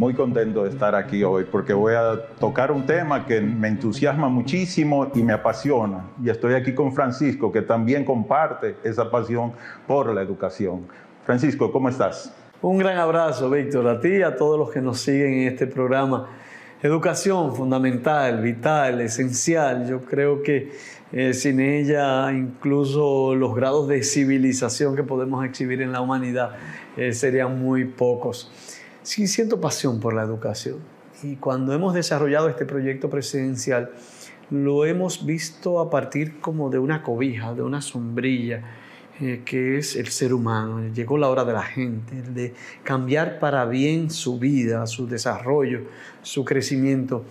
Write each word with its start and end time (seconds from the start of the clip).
muy 0.00 0.14
contento 0.14 0.64
de 0.64 0.70
estar 0.70 0.94
aquí 0.94 1.22
hoy 1.22 1.44
porque 1.44 1.74
voy 1.74 1.92
a 1.92 2.18
tocar 2.38 2.72
un 2.72 2.86
tema 2.86 3.26
que 3.26 3.42
me 3.42 3.68
entusiasma 3.68 4.30
muchísimo 4.30 5.12
y 5.14 5.22
me 5.22 5.34
apasiona. 5.34 6.06
Y 6.24 6.30
estoy 6.30 6.54
aquí 6.54 6.74
con 6.74 6.94
Francisco, 6.94 7.52
que 7.52 7.60
también 7.60 8.06
comparte 8.06 8.76
esa 8.82 9.10
pasión 9.10 9.52
por 9.86 10.14
la 10.14 10.22
educación. 10.22 10.86
Francisco, 11.26 11.70
¿cómo 11.70 11.90
estás? 11.90 12.34
Un 12.62 12.78
gran 12.78 12.96
abrazo, 12.96 13.50
Víctor, 13.50 13.86
a 13.88 14.00
ti 14.00 14.08
y 14.08 14.22
a 14.22 14.36
todos 14.36 14.58
los 14.58 14.70
que 14.70 14.80
nos 14.80 15.00
siguen 15.00 15.34
en 15.34 15.48
este 15.48 15.66
programa. 15.66 16.28
Educación 16.82 17.54
fundamental, 17.54 18.40
vital, 18.40 19.02
esencial. 19.02 19.86
Yo 19.86 20.00
creo 20.00 20.42
que 20.42 20.72
eh, 21.12 21.34
sin 21.34 21.60
ella 21.60 22.32
incluso 22.32 23.34
los 23.34 23.54
grados 23.54 23.86
de 23.86 24.02
civilización 24.02 24.96
que 24.96 25.02
podemos 25.02 25.44
exhibir 25.44 25.82
en 25.82 25.92
la 25.92 26.00
humanidad 26.00 26.52
eh, 26.96 27.12
serían 27.12 27.60
muy 27.60 27.84
pocos. 27.84 28.50
Sí 29.02 29.26
siento 29.26 29.60
pasión 29.60 29.98
por 29.98 30.12
la 30.12 30.22
educación 30.22 30.78
y 31.22 31.36
cuando 31.36 31.72
hemos 31.72 31.94
desarrollado 31.94 32.48
este 32.48 32.66
proyecto 32.66 33.08
presidencial 33.08 33.90
lo 34.50 34.84
hemos 34.84 35.24
visto 35.24 35.80
a 35.80 35.88
partir 35.88 36.40
como 36.40 36.68
de 36.68 36.78
una 36.78 37.02
cobija, 37.02 37.54
de 37.54 37.62
una 37.62 37.80
sombrilla 37.80 38.62
eh, 39.20 39.42
que 39.44 39.78
es 39.78 39.96
el 39.96 40.08
ser 40.08 40.34
humano. 40.34 40.82
Llegó 40.92 41.16
la 41.16 41.30
hora 41.30 41.44
de 41.44 41.52
la 41.52 41.62
gente, 41.62 42.20
de 42.20 42.52
cambiar 42.82 43.38
para 43.38 43.64
bien 43.64 44.10
su 44.10 44.38
vida, 44.38 44.86
su 44.86 45.06
desarrollo, 45.06 45.82
su 46.22 46.44
crecimiento. 46.44 47.24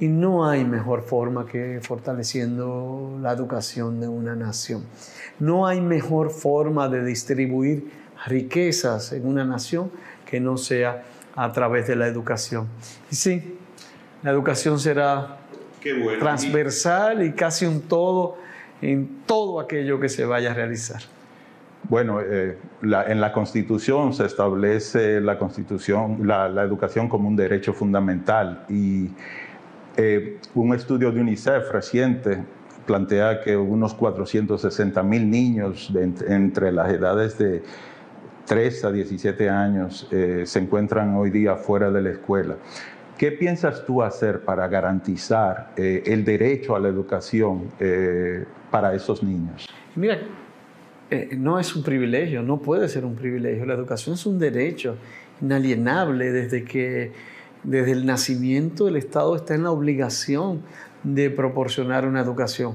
Y 0.00 0.08
no 0.08 0.48
hay 0.48 0.64
mejor 0.64 1.02
forma 1.02 1.46
que 1.46 1.80
fortaleciendo 1.82 3.18
la 3.22 3.32
educación 3.32 4.00
de 4.00 4.08
una 4.08 4.34
nación. 4.34 4.84
No 5.38 5.66
hay 5.66 5.80
mejor 5.80 6.30
forma 6.30 6.88
de 6.88 7.04
distribuir 7.04 7.90
riquezas 8.26 9.12
en 9.12 9.26
una 9.26 9.44
nación 9.44 9.90
que 10.26 10.40
no 10.40 10.56
sea 10.56 11.04
a 11.34 11.52
través 11.52 11.86
de 11.86 11.96
la 11.96 12.06
educación. 12.06 12.66
Y 13.10 13.14
sí, 13.14 13.58
la 14.22 14.30
educación 14.30 14.78
será 14.78 15.38
transversal 16.18 17.24
y 17.24 17.32
casi 17.32 17.64
un 17.64 17.82
todo 17.82 18.36
en 18.82 19.22
todo 19.26 19.60
aquello 19.60 20.00
que 20.00 20.08
se 20.08 20.24
vaya 20.24 20.50
a 20.50 20.54
realizar. 20.54 21.00
Bueno, 21.88 22.20
eh, 22.20 22.58
en 22.82 23.20
la 23.20 23.32
Constitución 23.32 24.12
se 24.12 24.26
establece 24.26 25.20
la, 25.20 25.38
Constitución, 25.38 26.26
la, 26.26 26.62
educación 26.62 27.08
como 27.08 27.28
un 27.28 27.36
derecho 27.36 27.72
fundamental 27.72 28.64
y 28.68 29.10
eh, 29.96 30.38
un 30.54 30.74
estudio 30.74 31.12
de 31.12 31.20
UNICEF 31.20 31.70
reciente 31.70 32.42
plantea 32.86 33.40
que 33.40 33.56
unos 33.56 33.94
460 33.94 35.02
mil 35.02 35.30
niños 35.30 35.92
entre 36.28 36.72
las 36.72 36.92
edades 36.92 37.38
de 37.38 37.62
3 38.46 38.84
a 38.84 38.92
17 38.92 39.50
años 39.50 40.08
eh, 40.10 40.44
se 40.46 40.58
encuentran 40.58 41.14
hoy 41.16 41.30
día 41.30 41.56
fuera 41.56 41.90
de 41.90 42.02
la 42.02 42.10
escuela. 42.10 42.56
¿Qué 43.18 43.32
piensas 43.32 43.84
tú 43.86 44.02
hacer 44.02 44.40
para 44.40 44.68
garantizar 44.68 45.72
el 45.76 46.22
derecho 46.22 46.76
a 46.76 46.80
la 46.80 46.88
educación 46.88 47.70
para 48.70 48.94
esos 48.94 49.22
niños? 49.22 49.66
Mira, 49.94 50.18
eh, 51.08 51.36
no 51.38 51.60
es 51.60 51.76
un 51.76 51.84
privilegio, 51.84 52.42
no 52.42 52.58
puede 52.58 52.88
ser 52.88 53.04
un 53.04 53.14
privilegio. 53.14 53.64
La 53.64 53.74
educación 53.74 54.14
es 54.14 54.26
un 54.26 54.38
derecho 54.38 54.96
inalienable 55.40 56.32
desde 56.32 56.64
que 56.64 57.12
desde 57.62 57.92
el 57.92 58.06
nacimiento 58.06 58.88
el 58.88 58.96
Estado 58.96 59.36
está 59.36 59.54
en 59.54 59.62
la 59.62 59.70
obligación 59.70 60.62
de 61.04 61.30
proporcionar 61.30 62.06
una 62.06 62.20
educación. 62.20 62.74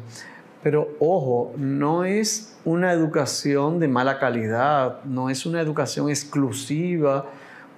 Pero 0.63 0.89
ojo, 0.99 1.53
no 1.57 2.05
es 2.05 2.55
una 2.65 2.91
educación 2.91 3.79
de 3.79 3.87
mala 3.87 4.19
calidad, 4.19 5.03
no 5.05 5.29
es 5.29 5.45
una 5.45 5.59
educación 5.59 6.09
exclusiva 6.09 7.25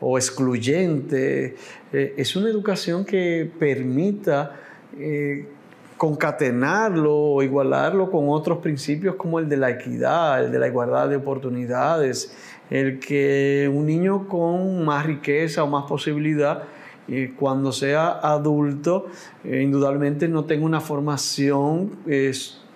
o 0.01 0.17
excluyente, 0.17 1.55
eh, 1.93 2.13
es 2.17 2.35
una 2.35 2.49
educación 2.49 3.05
que 3.05 3.49
permita 3.57 4.57
eh, 4.97 5.47
concatenarlo 5.95 7.15
o 7.15 7.43
igualarlo 7.43 8.11
con 8.11 8.27
otros 8.27 8.57
principios 8.57 9.15
como 9.15 9.39
el 9.39 9.47
de 9.47 9.55
la 9.55 9.69
equidad, 9.69 10.43
el 10.43 10.51
de 10.51 10.59
la 10.59 10.67
igualdad 10.67 11.07
de 11.07 11.15
oportunidades, 11.15 12.35
el 12.69 12.99
que 12.99 13.71
un 13.73 13.85
niño 13.85 14.27
con 14.27 14.83
más 14.83 15.05
riqueza 15.05 15.63
o 15.63 15.67
más 15.67 15.85
posibilidad, 15.85 16.63
eh, 17.07 17.33
cuando 17.39 17.71
sea 17.71 18.11
adulto, 18.11 19.07
indudablemente 19.45 20.27
no 20.27 20.43
tenga 20.43 20.65
una 20.65 20.81
formación 20.81 21.91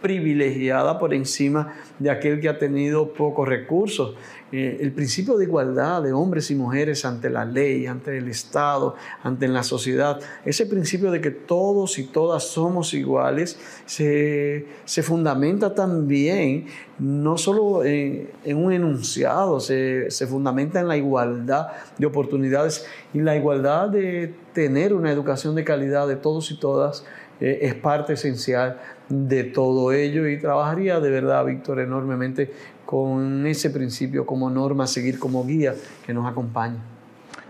privilegiada 0.02 1.00
por 1.00 1.14
encima 1.14 1.74
de 2.00 2.10
aquel 2.10 2.40
que 2.40 2.50
ha 2.50 2.58
tenido 2.58 3.14
pocos 3.14 3.48
recursos. 3.48 4.16
Eh, 4.50 4.78
el 4.80 4.94
principio 4.94 5.36
de 5.36 5.44
igualdad 5.44 6.02
de 6.02 6.14
hombres 6.14 6.50
y 6.52 6.56
mujeres 6.56 7.04
ante 7.04 7.30
la 7.30 7.44
ley, 7.44 7.86
ante 7.86 8.18
el 8.18 8.30
Estado, 8.30 8.96
ante 9.22 9.48
la 9.50 9.62
sociedad, 9.62 10.22
ese 10.46 10.66
principio 10.66 11.12
de 11.12 11.20
que 11.20 11.32
todos 11.32 12.00
y 12.00 12.06
todas 12.06 12.44
somos 12.44 12.94
iguales, 12.94 13.60
se, 13.86 14.66
fundamenta 15.04 15.76
también 15.76 16.68
no 16.98 17.38
solo 17.38 17.84
en, 17.84 18.30
un 18.56 18.72
enunciado, 18.72 19.60
se, 19.60 20.10
se 20.12 20.28
fundamenta 20.28 20.80
en 20.80 20.88
la 20.88 20.96
igualdad 20.96 21.68
de 21.98 22.06
oportunidades 22.06 22.86
y 23.14 23.20
la 23.20 23.36
igualdad 23.36 23.90
de 23.90 24.34
tener 24.54 24.94
una 24.94 25.12
educación 25.12 25.56
de 25.56 25.66
calidad 25.66 26.08
de 26.08 26.16
todos 26.16 26.52
y 26.52 26.60
todas 26.60 27.04
eh, 27.40 27.60
es 27.62 27.76
parte 27.76 28.14
esencial 28.14 28.80
de 29.10 29.44
todo 29.44 29.92
ello 29.92 30.28
y 30.28 30.40
trabajaría 30.40 31.00
de 31.00 31.10
verdad, 31.10 31.46
Víctor, 31.46 31.80
enormemente 31.80 32.52
con 32.86 33.46
ese 33.46 33.70
principio 33.70 34.26
como 34.26 34.50
norma, 34.50 34.88
seguir 34.88 35.20
como 35.20 35.46
guía 35.46 35.76
que 36.06 36.14
nos 36.14 36.26
acompaña. 36.26 36.78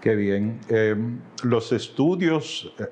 Qué 0.01 0.15
bien. 0.15 0.59
Eh, 0.69 0.95
los 1.43 1.71
estudios 1.71 2.73
eh, 2.79 2.85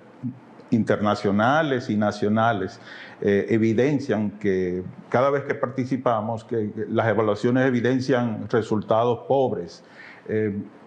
internacionales 0.72 1.90
y 1.90 1.96
nacionales 1.96 2.80
evidencian 3.22 4.32
que 4.32 4.84
cada 5.10 5.30
vez 5.30 5.44
que 5.44 5.56
participamos, 5.56 6.44
que 6.44 6.70
las 6.90 7.08
evaluaciones 7.08 7.66
evidencian 7.66 8.50
resultados 8.50 9.20
pobres 9.26 9.84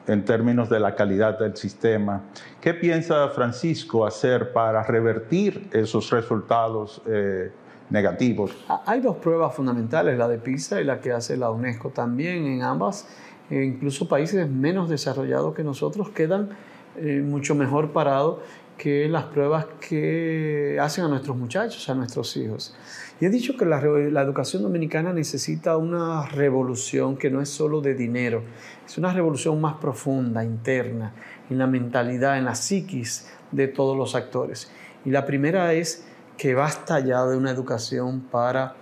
en 0.08 0.24
términos 0.24 0.68
de 0.70 0.80
la 0.80 0.94
calidad 0.94 1.38
del 1.38 1.56
sistema. 1.56 2.22
¿Qué 2.60 2.74
piensa 2.74 3.28
Francisco 3.28 4.06
hacer 4.06 4.52
para 4.52 4.82
revertir 4.82 5.68
esos 5.72 6.10
resultados 6.10 7.02
eh, 7.06 7.50
negativos? 7.90 8.52
Hay 8.86 9.00
dos 9.00 9.16
pruebas 9.16 9.54
fundamentales, 9.54 10.18
la 10.18 10.28
de 10.28 10.38
PISA 10.38 10.80
y 10.80 10.84
la 10.84 11.00
que 11.00 11.12
hace 11.12 11.36
la 11.36 11.50
UNESCO 11.50 11.90
también. 11.90 12.46
En 12.46 12.62
ambas, 12.62 13.08
eh, 13.50 13.64
incluso 13.64 14.08
países 14.08 14.48
menos 14.48 14.88
desarrollados 14.88 15.54
que 15.54 15.64
nosotros 15.64 16.10
quedan 16.10 16.50
eh, 16.96 17.22
mucho 17.24 17.54
mejor 17.54 17.92
parados 17.92 18.38
que 18.76 19.08
las 19.08 19.24
pruebas 19.24 19.66
que 19.86 20.78
hacen 20.80 21.04
a 21.04 21.08
nuestros 21.08 21.36
muchachos, 21.36 21.88
a 21.90 21.94
nuestros 21.94 22.36
hijos. 22.36 22.74
Y 23.20 23.26
he 23.26 23.30
dicho 23.30 23.56
que 23.56 23.64
la, 23.64 23.80
la, 23.80 24.22
educación 24.22 24.62
dominicana 24.62 25.12
necesita 25.12 25.76
una 25.76 26.26
revolución 26.26 27.16
que 27.16 27.30
no 27.30 27.42
es 27.42 27.48
solo 27.48 27.80
de 27.80 27.94
dinero, 27.94 28.42
es 28.86 28.96
una 28.96 29.12
revolución 29.12 29.60
más 29.60 29.74
profunda, 29.74 30.44
interna, 30.44 31.12
en 31.50 31.58
la 31.58 31.66
mentalidad, 31.66 32.38
en 32.38 32.44
la 32.44 32.54
psiquis 32.54 33.28
de 33.50 33.66
todos 33.66 33.96
los 33.96 34.14
actores. 34.14 34.70
Y 35.04 35.10
la 35.10 35.26
primera 35.26 35.74
es 35.74 36.06
que 36.38 36.54
basta 36.54 37.00
ya 37.00 37.26
de 37.26 37.36
una 37.36 37.50
educación 37.50 38.20
para 38.20 38.76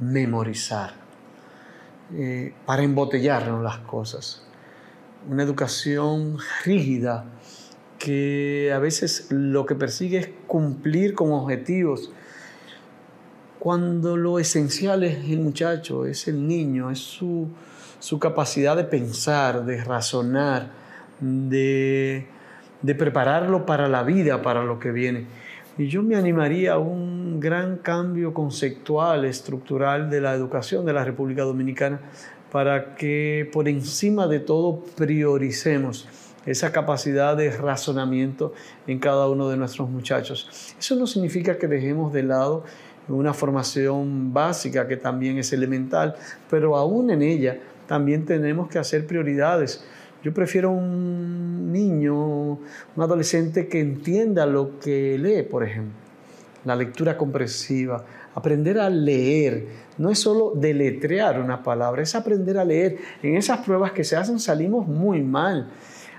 memorizar, 0.00 0.94
eh, 2.12 2.52
para 2.66 2.82
embotellarnos 2.82 3.62
las 3.62 3.78
cosas. 3.78 4.42
Una 5.30 5.44
educación 5.44 6.36
rígida 6.64 7.24
que 7.98 8.72
a 8.74 8.78
veces 8.78 9.28
lo 9.30 9.64
que 9.64 9.76
persigue 9.76 10.18
es 10.18 10.28
cumplir 10.46 11.14
con 11.14 11.32
objetivos 11.32 12.10
cuando 13.66 14.16
lo 14.16 14.38
esencial 14.38 15.02
es 15.02 15.28
el 15.28 15.40
muchacho, 15.40 16.06
es 16.06 16.28
el 16.28 16.46
niño, 16.46 16.90
es 16.90 16.98
su, 16.98 17.48
capacidad 18.20 18.76
de 18.76 18.84
pensar, 18.84 19.64
de 19.64 19.82
razonar, 19.82 20.70
de, 21.18 22.28
de 22.82 22.94
prepararlo 22.94 23.66
para 23.66 23.88
la 23.88 24.04
vida, 24.04 24.42
para 24.42 24.62
lo 24.62 24.78
que 24.78 24.92
viene. 24.92 25.26
Y 25.78 25.88
yo 25.88 26.02
me 26.02 26.16
animaría 26.16 26.74
a 26.74 26.78
un 26.78 27.38
gran 27.38 27.76
cambio 27.76 28.32
conceptual, 28.32 29.26
estructural 29.26 30.08
de 30.08 30.22
la 30.22 30.32
educación 30.32 30.86
de 30.86 30.94
la 30.94 31.04
República 31.04 31.42
Dominicana 31.42 32.00
para 32.50 32.94
que 32.94 33.50
por 33.52 33.68
encima 33.68 34.26
de 34.26 34.40
todo 34.40 34.80
prioricemos 34.96 36.08
esa 36.46 36.72
capacidad 36.72 37.36
de 37.36 37.50
razonamiento 37.50 38.54
en 38.86 38.98
cada 38.98 39.28
uno 39.28 39.50
de 39.50 39.58
nuestros 39.58 39.90
muchachos. 39.90 40.74
Eso 40.78 40.96
no 40.96 41.06
significa 41.06 41.58
que 41.58 41.66
dejemos 41.66 42.12
de 42.12 42.22
lado 42.22 42.64
una 43.08 43.34
formación 43.34 44.32
básica 44.32 44.88
que 44.88 44.96
también 44.96 45.38
es 45.38 45.52
elemental, 45.52 46.16
pero 46.48 46.76
aún 46.76 47.10
en 47.10 47.20
ella 47.20 47.58
también 47.86 48.24
tenemos 48.24 48.68
que 48.68 48.78
hacer 48.78 49.06
prioridades. 49.06 49.84
Yo 50.26 50.34
prefiero 50.34 50.72
un 50.72 51.70
niño, 51.70 52.14
un 52.16 52.60
adolescente 52.96 53.68
que 53.68 53.78
entienda 53.78 54.44
lo 54.44 54.80
que 54.80 55.16
lee, 55.16 55.44
por 55.44 55.62
ejemplo, 55.62 55.94
la 56.64 56.74
lectura 56.74 57.16
comprensiva, 57.16 58.04
aprender 58.34 58.80
a 58.80 58.90
leer. 58.90 59.68
No 59.98 60.10
es 60.10 60.18
solo 60.18 60.52
deletrear 60.56 61.40
una 61.40 61.62
palabra, 61.62 62.02
es 62.02 62.16
aprender 62.16 62.58
a 62.58 62.64
leer. 62.64 62.96
En 63.22 63.36
esas 63.36 63.60
pruebas 63.60 63.92
que 63.92 64.02
se 64.02 64.16
hacen 64.16 64.40
salimos 64.40 64.88
muy 64.88 65.22
mal. 65.22 65.68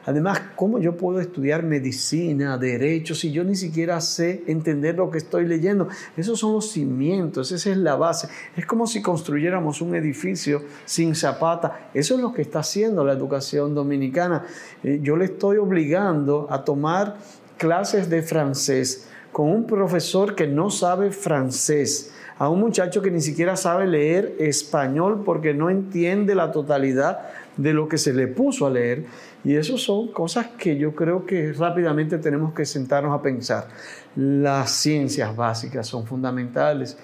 Además, 0.07 0.41
¿cómo 0.55 0.79
yo 0.79 0.95
puedo 0.95 1.19
estudiar 1.19 1.63
medicina, 1.63 2.57
derecho, 2.57 3.13
si 3.13 3.33
yo 3.33 3.43
ni 3.43 3.57
siquiera 3.57 3.99
sé 3.99 4.41
entender 4.47 4.95
lo 4.95 5.11
que 5.11 5.17
estoy 5.17 5.45
leyendo? 5.45 5.89
Esos 6.15 6.39
son 6.39 6.53
los 6.53 6.71
cimientos, 6.71 7.51
esa 7.51 7.71
es 7.71 7.77
la 7.77 7.97
base. 7.97 8.29
Es 8.55 8.65
como 8.65 8.87
si 8.87 9.01
construyéramos 9.01 9.81
un 9.81 9.95
edificio 9.95 10.63
sin 10.85 11.13
zapata. 11.13 11.89
Eso 11.93 12.15
es 12.15 12.21
lo 12.21 12.31
que 12.31 12.41
está 12.41 12.59
haciendo 12.59 13.03
la 13.03 13.11
educación 13.11 13.75
dominicana. 13.75 14.45
Eh, 14.81 15.01
yo 15.03 15.17
le 15.17 15.25
estoy 15.25 15.57
obligando 15.57 16.47
a 16.49 16.63
tomar 16.63 17.17
clases 17.57 18.09
de 18.09 18.21
francés 18.21 19.09
con 19.33 19.49
un 19.49 19.67
profesor 19.67 20.35
que 20.35 20.47
no 20.47 20.69
sabe 20.69 21.11
francés 21.11 22.13
a 22.39 22.49
un 22.49 22.59
muchacho 22.59 23.01
que 23.01 23.11
ni 23.11 23.21
siquiera 23.21 23.55
sabe 23.55 23.87
leer 23.87 24.35
español 24.39 25.23
porque 25.25 25.53
no 25.53 25.69
entiende 25.69 26.35
la 26.35 26.51
totalidad 26.51 27.19
de 27.57 27.73
lo 27.73 27.87
que 27.87 27.97
se 27.97 28.13
le 28.13 28.27
puso 28.27 28.65
a 28.65 28.69
leer. 28.69 29.05
Y 29.43 29.55
eso 29.55 29.77
son 29.77 30.11
cosas 30.11 30.47
que 30.57 30.77
yo 30.77 30.95
creo 30.95 31.25
que 31.25 31.51
rápidamente 31.53 32.17
tenemos 32.17 32.53
que 32.53 32.65
sentarnos 32.65 33.17
a 33.17 33.21
pensar. 33.21 33.67
Las 34.15 34.71
ciencias 34.71 35.35
básicas 35.35 35.87
son 35.87 36.05
fundamentales. 36.05 36.97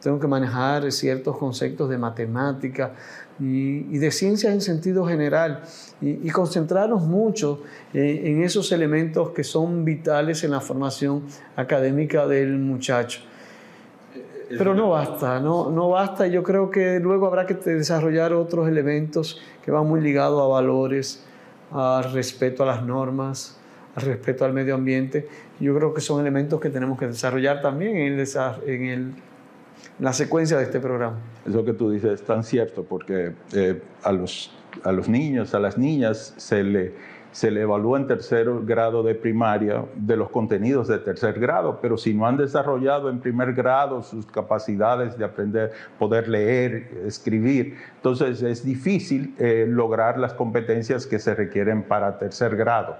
Tengo 0.00 0.20
que 0.20 0.28
manejar 0.28 0.90
ciertos 0.92 1.36
conceptos 1.36 1.88
de 1.90 1.98
matemática 1.98 2.92
y, 3.40 3.98
de 3.98 4.10
ciencias 4.10 4.52
en 4.52 4.60
sentido 4.60 5.06
general 5.06 5.62
y, 6.00 6.28
concentrarnos 6.30 7.02
mucho 7.02 7.62
en 7.92 8.42
esos 8.42 8.70
elementos 8.72 9.30
que 9.30 9.42
son 9.42 9.84
vitales 9.84 10.44
en 10.44 10.52
la 10.52 10.60
formación 10.60 11.24
académica 11.56 12.26
del 12.26 12.58
muchacho. 12.58 13.20
Pero 14.48 14.74
no 14.74 14.90
basta, 14.90 15.40
no, 15.40 15.70
no 15.70 15.88
basta. 15.90 16.26
Yo 16.26 16.42
creo 16.42 16.70
que 16.70 17.00
luego 17.00 17.26
habrá 17.26 17.46
que 17.46 17.54
desarrollar 17.54 18.32
otros 18.32 18.68
elementos 18.68 19.40
que 19.64 19.70
van 19.70 19.86
muy 19.86 20.00
ligados 20.00 20.40
a 20.40 20.46
valores, 20.46 21.24
al 21.72 22.12
respeto 22.12 22.62
a 22.62 22.66
las 22.66 22.84
normas, 22.84 23.58
al 23.96 24.04
respeto 24.04 24.44
al 24.44 24.52
medio 24.52 24.74
ambiente. 24.74 25.28
Yo 25.58 25.74
creo 25.74 25.92
que 25.92 26.00
son 26.00 26.20
elementos 26.20 26.60
que 26.60 26.70
tenemos 26.70 26.98
que 26.98 27.08
desarrollar 27.08 27.60
también 27.60 27.96
en, 27.96 28.18
el, 28.18 28.26
en, 28.66 28.84
el, 28.84 29.14
la 29.98 30.12
secuencia 30.12 30.58
de 30.58 30.64
este 30.64 30.78
programa. 30.78 31.18
Eso 31.46 31.64
que 31.64 31.72
tú 31.72 31.90
dices 31.90 32.20
es 32.20 32.22
tan 32.22 32.44
cierto, 32.44 32.84
porque 32.84 33.32
eh, 33.52 33.82
a, 34.02 34.12
los, 34.12 34.52
a 34.84 34.92
los 34.92 35.08
niños, 35.08 35.54
a 35.54 35.58
las 35.58 35.76
niñas 35.76 36.34
se 36.36 36.62
le 36.62 37.15
se 37.36 37.50
le 37.50 37.60
evalúa 37.60 37.98
en 37.98 38.06
tercer 38.06 38.48
grado 38.64 39.02
de 39.02 39.14
primaria 39.14 39.84
de 39.94 40.16
los 40.16 40.30
contenidos 40.30 40.88
de 40.88 40.96
tercer 40.96 41.38
grado, 41.38 41.80
pero 41.82 41.98
si 41.98 42.14
no 42.14 42.26
han 42.26 42.38
desarrollado 42.38 43.10
en 43.10 43.18
primer 43.20 43.52
grado 43.52 44.02
sus 44.02 44.24
capacidades 44.24 45.18
de 45.18 45.26
aprender, 45.26 45.70
poder 45.98 46.28
leer, 46.28 47.02
escribir, 47.04 47.76
entonces 47.96 48.40
es 48.40 48.64
difícil 48.64 49.34
eh, 49.38 49.66
lograr 49.68 50.18
las 50.18 50.32
competencias 50.32 51.06
que 51.06 51.18
se 51.18 51.34
requieren 51.34 51.82
para 51.82 52.16
tercer 52.16 52.56
grado. 52.56 52.96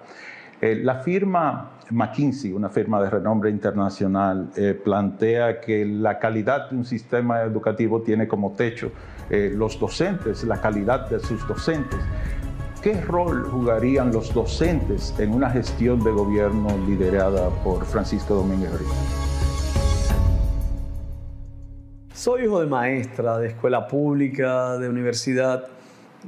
Eh, 0.60 0.82
la 0.84 0.96
firma 0.96 1.70
McKinsey, 1.90 2.52
una 2.52 2.68
firma 2.68 3.00
de 3.00 3.08
renombre 3.08 3.48
internacional, 3.48 4.50
eh, 4.54 4.74
plantea 4.74 5.62
que 5.62 5.86
la 5.86 6.18
calidad 6.18 6.68
de 6.68 6.76
un 6.76 6.84
sistema 6.84 7.40
educativo 7.40 8.02
tiene 8.02 8.28
como 8.28 8.52
techo 8.52 8.92
los 9.28 9.80
docentes, 9.80 10.44
la 10.44 10.60
calidad 10.60 11.10
de 11.10 11.18
sus 11.18 11.44
docentes. 11.48 11.98
¿Qué 12.86 13.00
rol 13.00 13.42
jugarían 13.42 14.12
los 14.12 14.32
docentes 14.32 15.12
en 15.18 15.34
una 15.34 15.50
gestión 15.50 16.04
de 16.04 16.12
gobierno 16.12 16.68
liderada 16.86 17.50
por 17.64 17.84
Francisco 17.84 18.36
Domínguez 18.36 18.72
Brito? 18.74 18.92
Soy 22.14 22.44
hijo 22.44 22.60
de 22.60 22.68
maestra, 22.68 23.38
de 23.38 23.48
escuela 23.48 23.88
pública, 23.88 24.78
de 24.78 24.88
universidad. 24.88 25.66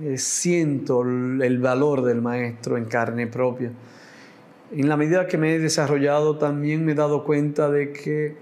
Eh, 0.02 0.18
siento 0.18 1.02
el 1.02 1.60
valor 1.60 2.02
del 2.02 2.20
maestro 2.20 2.76
en 2.76 2.86
carne 2.86 3.28
propia. 3.28 3.70
En 4.72 4.88
la 4.88 4.96
medida 4.96 5.28
que 5.28 5.38
me 5.38 5.54
he 5.54 5.58
desarrollado 5.60 6.38
también 6.38 6.84
me 6.84 6.90
he 6.90 6.96
dado 6.96 7.22
cuenta 7.22 7.70
de 7.70 7.92
que 7.92 8.36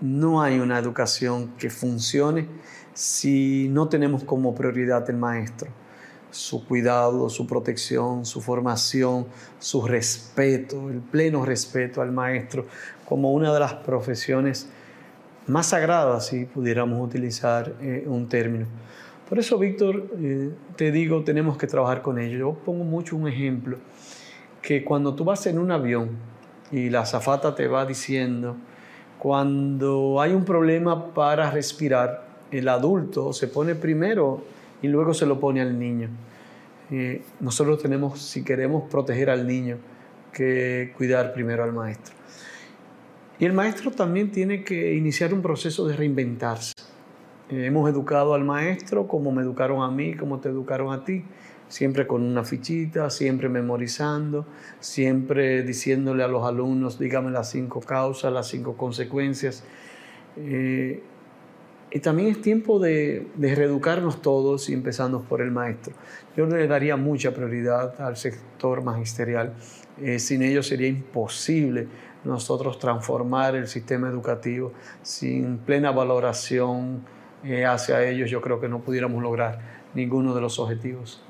no 0.00 0.40
hay 0.40 0.58
una 0.58 0.78
educación 0.78 1.52
que 1.58 1.68
funcione 1.68 2.46
si 2.94 3.68
no 3.68 3.90
tenemos 3.90 4.24
como 4.24 4.54
prioridad 4.54 5.10
el 5.10 5.18
maestro 5.18 5.81
su 6.32 6.64
cuidado, 6.66 7.28
su 7.28 7.46
protección, 7.46 8.26
su 8.26 8.40
formación, 8.40 9.26
su 9.60 9.86
respeto, 9.86 10.88
el 10.88 10.98
pleno 10.98 11.44
respeto 11.44 12.02
al 12.02 12.10
maestro 12.10 12.66
como 13.08 13.32
una 13.32 13.52
de 13.52 13.60
las 13.60 13.74
profesiones 13.74 14.68
más 15.46 15.66
sagradas, 15.66 16.26
si 16.26 16.46
pudiéramos 16.46 17.06
utilizar 17.06 17.74
eh, 17.80 18.04
un 18.06 18.28
término. 18.28 18.66
Por 19.28 19.38
eso, 19.38 19.58
Víctor, 19.58 20.06
eh, 20.18 20.50
te 20.76 20.90
digo, 20.90 21.22
tenemos 21.22 21.56
que 21.56 21.66
trabajar 21.66 22.02
con 22.02 22.18
ello. 22.18 22.38
Yo 22.38 22.54
pongo 22.54 22.84
mucho 22.84 23.16
un 23.16 23.28
ejemplo, 23.28 23.76
que 24.60 24.84
cuando 24.84 25.14
tú 25.14 25.24
vas 25.24 25.46
en 25.46 25.58
un 25.58 25.70
avión 25.70 26.10
y 26.70 26.88
la 26.90 27.00
azafata 27.00 27.54
te 27.54 27.66
va 27.66 27.84
diciendo, 27.84 28.56
cuando 29.18 30.20
hay 30.20 30.32
un 30.32 30.44
problema 30.44 31.12
para 31.12 31.50
respirar, 31.50 32.24
el 32.50 32.68
adulto 32.68 33.32
se 33.32 33.48
pone 33.48 33.74
primero 33.74 34.42
y 34.82 34.88
luego 34.88 35.14
se 35.14 35.24
lo 35.26 35.40
pone 35.40 35.60
al 35.60 35.78
niño. 35.78 36.08
Eh, 36.90 37.22
nosotros 37.40 37.80
tenemos, 37.80 38.20
si 38.20 38.44
queremos 38.44 38.90
proteger 38.90 39.30
al 39.30 39.46
niño, 39.46 39.78
que 40.32 40.92
cuidar 40.96 41.32
primero 41.32 41.64
al 41.64 41.72
maestro. 41.72 42.14
Y 43.38 43.44
el 43.44 43.52
maestro 43.52 43.90
también 43.90 44.30
tiene 44.30 44.62
que 44.62 44.94
iniciar 44.94 45.32
un 45.32 45.42
proceso 45.42 45.86
de 45.86 45.96
reinventarse. 45.96 46.74
Eh, 47.48 47.66
hemos 47.66 47.88
educado 47.90 48.34
al 48.34 48.44
maestro 48.44 49.06
como 49.06 49.32
me 49.32 49.42
educaron 49.42 49.82
a 49.82 49.90
mí, 49.90 50.14
como 50.14 50.40
te 50.40 50.48
educaron 50.48 50.92
a 50.92 51.04
ti, 51.04 51.24
siempre 51.68 52.06
con 52.06 52.22
una 52.22 52.44
fichita, 52.44 53.08
siempre 53.10 53.48
memorizando, 53.48 54.46
siempre 54.80 55.62
diciéndole 55.62 56.22
a 56.22 56.28
los 56.28 56.44
alumnos, 56.46 56.98
dígame 56.98 57.30
las 57.30 57.50
cinco 57.50 57.80
causas, 57.80 58.32
las 58.32 58.48
cinco 58.48 58.76
consecuencias. 58.76 59.64
Eh, 60.36 61.02
también 62.00 62.28
es 62.28 62.40
tiempo 62.40 62.78
de, 62.78 63.26
reeducarnos 63.38 64.22
todos 64.22 64.68
y 64.70 64.72
empezando 64.72 65.22
por 65.22 65.42
el 65.42 65.50
maestro. 65.50 65.92
Yo 66.36 66.46
le 66.46 66.66
daría 66.66 66.96
mucha 66.96 67.32
prioridad 67.32 68.00
al 68.00 68.16
sector 68.16 68.82
magisterial. 68.82 69.52
Eh, 70.00 70.18
sin 70.18 70.42
ellos 70.42 70.66
sería 70.66 70.88
imposible 70.88 71.88
nosotros 72.24 72.78
transformar 72.78 73.56
el 73.56 73.68
sistema 73.68 74.08
educativo. 74.08 74.72
Sin 75.02 75.58
plena 75.58 75.90
valoración 75.90 77.02
eh, 77.44 77.66
hacia 77.66 78.02
ellos, 78.08 78.30
yo 78.30 78.40
creo 78.40 78.58
que 78.58 78.68
no 78.68 78.80
pudiéramos 78.80 79.22
lograr 79.22 79.60
ninguno 79.94 80.34
de 80.34 80.40
los 80.40 80.58
objetivos. 80.58 81.22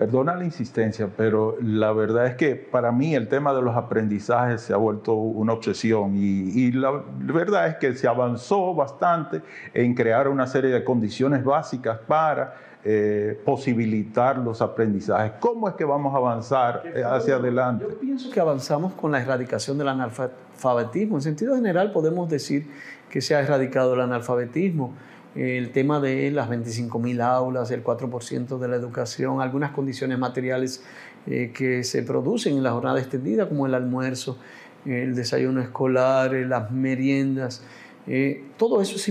Perdona 0.00 0.34
la 0.34 0.44
insistencia, 0.44 1.10
pero 1.14 1.58
la 1.60 1.92
verdad 1.92 2.26
es 2.26 2.34
que 2.34 2.56
para 2.56 2.90
mí 2.90 3.14
el 3.14 3.28
tema 3.28 3.52
de 3.52 3.60
los 3.60 3.76
aprendizajes 3.76 4.62
se 4.62 4.72
ha 4.72 4.78
vuelto 4.78 5.12
una 5.12 5.52
obsesión 5.52 6.14
y, 6.16 6.72
la 6.72 7.02
verdad 7.18 7.66
es 7.66 7.76
que 7.76 7.94
se 7.94 8.08
avanzó 8.08 8.74
bastante 8.74 9.42
en 9.74 9.94
crear 9.94 10.26
una 10.28 10.46
serie 10.46 10.70
de 10.70 10.82
condiciones 10.84 11.44
básicas 11.44 11.98
para 11.98 12.54
eh, 12.82 13.38
posibilitar 13.44 14.38
los 14.38 14.62
aprendizajes. 14.62 15.32
¿Cómo 15.38 15.68
es 15.68 15.74
que 15.74 15.84
vamos 15.84 16.14
a 16.14 16.16
avanzar 16.16 16.82
eh, 16.86 17.02
hacia 17.04 17.34
adelante? 17.34 17.84
Yo 17.86 18.00
pienso 18.00 18.30
que 18.30 18.40
avanzamos 18.40 18.94
con 18.94 19.12
la 19.12 19.20
erradicación 19.20 19.76
del 19.76 19.88
analfabetismo. 19.88 21.16
En 21.16 21.20
sentido 21.20 21.54
general 21.56 21.92
podemos 21.92 22.26
decir 22.30 22.66
que 23.10 23.20
se 23.20 23.34
ha 23.34 23.40
erradicado 23.40 23.92
el 23.92 24.00
analfabetismo 24.00 24.94
el 25.34 25.70
tema 25.70 26.00
de 26.00 26.30
las 26.30 26.48
25.000 26.50 27.22
aulas, 27.22 27.70
el 27.70 27.84
4% 27.84 28.58
de 28.58 28.68
la 28.68 28.76
educación, 28.76 29.40
algunas 29.40 29.70
condiciones 29.70 30.18
materiales 30.18 30.82
eh, 31.26 31.52
que 31.54 31.84
se 31.84 32.02
producen 32.02 32.56
en 32.56 32.62
la 32.62 32.72
jornada 32.72 32.98
extendida, 32.98 33.48
como 33.48 33.66
el 33.66 33.74
almuerzo, 33.74 34.38
el 34.84 35.14
desayuno 35.14 35.60
escolar, 35.60 36.34
eh, 36.34 36.46
las 36.46 36.70
meriendas. 36.72 37.62
Eh, 38.06 38.44
todo 38.56 38.80
eso 38.80 38.96
es 38.96 39.08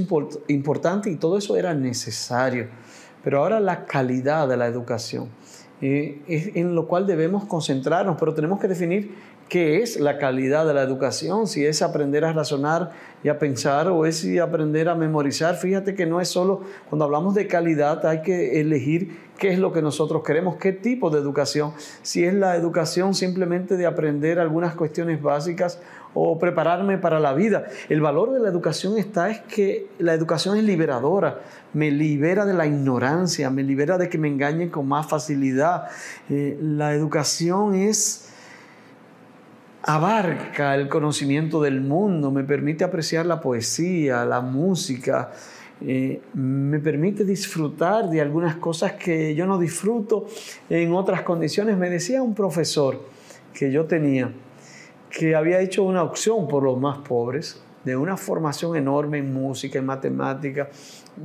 importante 0.48 1.10
y 1.10 1.16
todo 1.16 1.38
eso 1.38 1.56
era 1.56 1.74
necesario. 1.74 2.68
Pero 3.24 3.40
ahora 3.40 3.60
la 3.60 3.86
calidad 3.86 4.48
de 4.48 4.58
la 4.58 4.68
educación 4.68 5.30
es 5.82 6.58
en 6.58 6.76
lo 6.76 6.88
cual 6.88 7.08
debemos 7.08 7.46
concentrarnos, 7.46 8.18
pero 8.20 8.34
tenemos 8.34 8.60
que 8.60 8.68
definir 8.68 9.16
qué 9.50 9.82
es 9.82 10.00
la 10.00 10.20
calidad 10.20 10.66
de 10.66 10.76
la 10.76 10.84
educación, 10.84 11.48
si 11.48 11.66
es 11.66 11.82
aprender 11.82 12.24
a 12.24 12.32
razonar 12.32 12.92
y 13.24 13.30
a 13.30 13.40
pensar 13.40 13.88
o 13.88 14.06
es 14.06 14.26
aprender 14.40 14.88
a 14.88 14.96
memorizar. 14.96 15.56
Fíjate 15.56 15.96
que 15.96 16.06
no 16.06 16.22
es 16.22 16.30
solo, 16.30 16.62
cuando 16.88 17.06
hablamos 17.06 17.34
de 17.34 17.48
calidad 17.48 18.06
hay 18.06 18.22
que 18.22 18.62
elegir 18.62 19.30
qué 19.40 19.50
es 19.50 19.60
lo 19.60 19.74
que 19.74 19.82
nosotros 19.82 20.22
queremos, 20.24 20.58
qué 20.58 20.72
tipo 20.72 21.10
de 21.10 21.20
educación, 21.20 21.74
si 22.04 22.24
es 22.24 22.34
la 22.34 22.56
educación 22.56 23.16
simplemente 23.16 23.76
de 23.76 23.88
aprender 23.88 24.38
algunas 24.38 24.76
cuestiones 24.76 25.22
básicas 25.22 25.82
o 26.14 26.38
prepararme 26.38 26.98
para 26.98 27.20
la 27.20 27.34
vida. 27.34 27.66
El 27.88 28.02
valor 28.02 28.32
de 28.32 28.40
la 28.40 28.50
educación 28.50 28.98
está 28.98 29.30
es 29.30 29.40
que 29.42 29.88
la 29.98 30.14
educación 30.14 30.58
es 30.58 30.64
liberadora, 30.64 31.40
me 31.74 31.90
libera 31.90 32.46
de 32.46 32.54
la 32.54 32.68
ignorancia, 32.68 33.50
me 33.50 33.64
libera 33.64 33.98
de 33.98 34.10
que 34.10 34.18
me 34.18 34.28
engañen 34.28 34.70
con 34.70 34.88
más 34.88 35.08
facilidad. 35.08 35.88
Eh, 36.30 36.58
la 36.62 36.94
educación 36.94 37.76
es 37.76 38.30
abarca 39.84 40.76
el 40.76 40.90
conocimiento 40.90 41.62
del 41.62 41.82
mundo, 41.82 42.32
me 42.32 42.44
permite 42.44 42.84
apreciar 42.84 43.26
la 43.26 43.40
poesía, 43.40 44.26
la 44.26 44.42
música, 44.42 45.32
eh, 45.82 46.22
me 46.34 46.80
permite 46.80 47.24
disfrutar 47.24 48.10
de 48.10 48.20
algunas 48.20 48.56
cosas 48.56 48.94
que 48.94 49.34
yo 49.34 49.46
no 49.46 49.58
disfruto 49.58 50.28
en 50.70 50.94
otras 50.94 51.22
condiciones. 51.22 51.78
Me 51.78 51.90
decía 51.90 52.22
un 52.22 52.36
profesor 52.36 53.02
que 53.54 53.72
yo 53.72 53.86
tenía 53.86 54.32
que 55.10 55.36
había 55.36 55.60
hecho 55.60 55.84
una 55.84 56.04
opción 56.04 56.48
por 56.48 56.64
los 56.64 56.80
más 56.80 57.00
pobres, 57.00 57.62
de 57.84 57.96
una 57.96 58.18
formación 58.18 58.76
enorme 58.76 59.18
en 59.18 59.34
música, 59.34 59.80
en 59.80 59.86
matemática, 59.86 60.70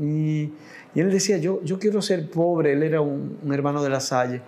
y, 0.01 0.53
él 0.95 1.11
decía, 1.11 1.39
yo, 1.39 1.61
yo 1.65 1.79
quiero 1.81 2.01
ser 2.01 2.31
pobre, 2.31 2.73
él 2.73 2.85
era 2.85 3.01
un, 3.01 3.39
un 3.43 3.53
hermano 3.53 3.83
de 3.83 3.91
la 3.91 3.99
Salle, 3.99 4.41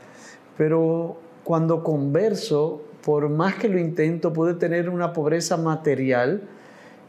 pero 0.57 1.19
cuando 1.43 1.83
converso, 1.83 2.83
por 3.07 3.29
más 3.29 3.55
que 3.55 3.69
lo 3.69 3.79
intento, 3.79 4.33
pude 4.33 4.55
tener 4.55 4.89
una 4.89 5.13
pobreza 5.13 5.57
material, 5.57 6.43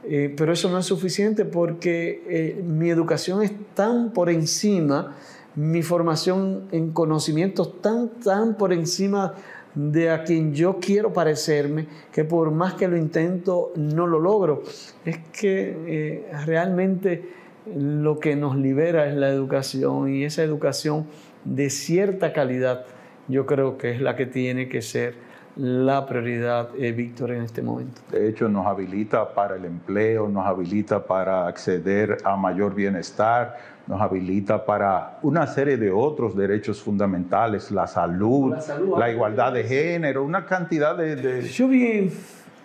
eh, 0.08 0.32
pero 0.38 0.54
eso 0.54 0.70
no 0.70 0.78
es 0.78 0.86
suficiente 0.86 1.44
porque 1.44 2.24
eh, 2.30 2.64
mi 2.64 2.92
educación 2.92 3.42
es 3.42 3.52
tan 3.74 4.12
por 4.12 4.30
encima, 4.30 5.16
mi 5.56 5.82
formación 5.82 6.68
en 6.72 6.92
conocimientos 6.92 7.82
tan, 7.82 8.10
tan 8.10 8.58
por 8.58 8.74
encima 8.74 9.34
de 9.74 10.12
a 10.12 10.24
quien 10.24 10.54
yo 10.54 10.78
quiero 10.80 11.14
parecerme, 11.14 11.88
que 12.12 12.24
por 12.24 12.52
más 12.52 12.76
que 12.76 12.88
lo 12.88 12.96
intento 12.96 13.72
no 13.76 14.06
lo 14.06 14.20
logro. 14.20 14.62
Es 15.04 15.18
que 15.34 15.78
eh, 15.88 16.32
realmente 16.46 17.28
lo 17.76 18.20
que 18.20 18.36
nos 18.36 18.56
libera 18.56 19.10
es 19.10 19.16
la 19.16 19.30
educación 19.30 20.14
y 20.14 20.26
esa 20.26 20.44
educación 20.44 21.08
de 21.44 21.72
cierta 21.72 22.34
calidad 22.34 22.86
yo 23.28 23.48
creo 23.48 23.80
que 23.80 23.90
es 23.90 24.00
la 24.00 24.16
que 24.16 24.28
tiene 24.28 24.70
que 24.70 24.84
ser 24.84 25.27
la 25.58 26.06
prioridad, 26.06 26.70
eh, 26.78 26.92
Víctor, 26.92 27.32
en 27.32 27.42
este 27.42 27.62
momento. 27.62 28.02
De 28.12 28.30
hecho, 28.30 28.48
nos 28.48 28.68
habilita 28.68 29.34
para 29.34 29.56
el 29.56 29.66
empleo, 29.66 30.28
nos 30.28 30.46
habilita 30.46 31.04
para 31.04 31.48
acceder 31.48 32.18
a 32.24 32.36
mayor 32.36 32.76
bienestar, 32.76 33.58
nos 33.88 34.00
habilita 34.00 34.64
para 34.66 35.18
una 35.24 35.48
serie 35.48 35.78
de 35.78 35.92
otros 35.92 36.36
derechos 36.36 36.82
fundamentales, 36.82 37.72
la 37.72 37.88
salud, 37.88 38.56
la, 38.98 39.10
igualdad 39.10 39.54
de 39.54 39.64
género, 39.64 40.24
una 40.24 40.46
cantidad 40.46 40.96
de, 40.96 41.16
de... 41.16 41.42
Yo 41.42 41.68
vi 41.68 42.12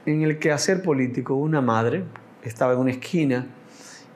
en 0.05 0.23
el 0.23 0.39
quehacer 0.39 0.83
político 0.83 1.35
una 1.35 1.61
madre, 1.61 2.05
estaba 2.43 2.75
en 2.75 2.81
una 2.81 2.91
esquina, 2.91 3.47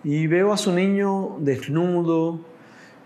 y 0.05 0.27
veo 0.27 0.53
a 0.53 0.57
su 0.57 0.73
niño 0.73 1.37
desnudo, 1.39 2.41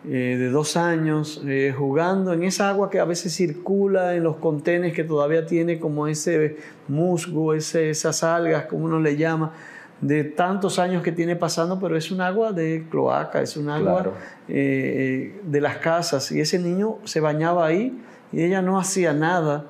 eh, 0.08 0.36
de 0.38 0.48
dos 0.48 0.78
años 0.78 1.42
eh, 1.46 1.74
jugando 1.76 2.32
en 2.32 2.42
esa 2.42 2.70
agua 2.70 2.88
que 2.88 2.98
a 2.98 3.04
veces 3.04 3.34
circula 3.34 4.14
en 4.14 4.22
los 4.22 4.36
contenes 4.36 4.94
que 4.94 5.04
todavía 5.04 5.44
tiene 5.44 5.78
como 5.78 6.06
ese 6.06 6.56
musgo, 6.88 7.52
ese, 7.52 7.90
esas 7.90 8.22
algas, 8.24 8.64
como 8.64 8.86
uno 8.86 8.98
le 8.98 9.18
llama, 9.18 9.52
de 10.00 10.24
tantos 10.24 10.78
años 10.78 11.02
que 11.02 11.12
tiene 11.12 11.36
pasando, 11.36 11.78
pero 11.78 11.98
es 11.98 12.10
un 12.10 12.22
agua 12.22 12.52
de 12.52 12.86
cloaca, 12.90 13.42
es 13.42 13.58
un 13.58 13.68
agua 13.68 14.14
eh, 14.48 15.38
de 15.42 15.60
las 15.60 15.76
casas. 15.76 16.32
Y 16.32 16.40
ese 16.40 16.58
niño 16.58 16.96
se 17.04 17.20
bañaba 17.20 17.66
ahí 17.66 18.00
y 18.32 18.42
ella 18.42 18.62
no 18.62 18.80
hacía 18.80 19.12
nada. 19.12 19.66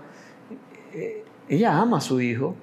ella 1.48 1.76
ama 1.76 1.98
a 1.98 2.00
su 2.00 2.20
hijo. 2.20 2.54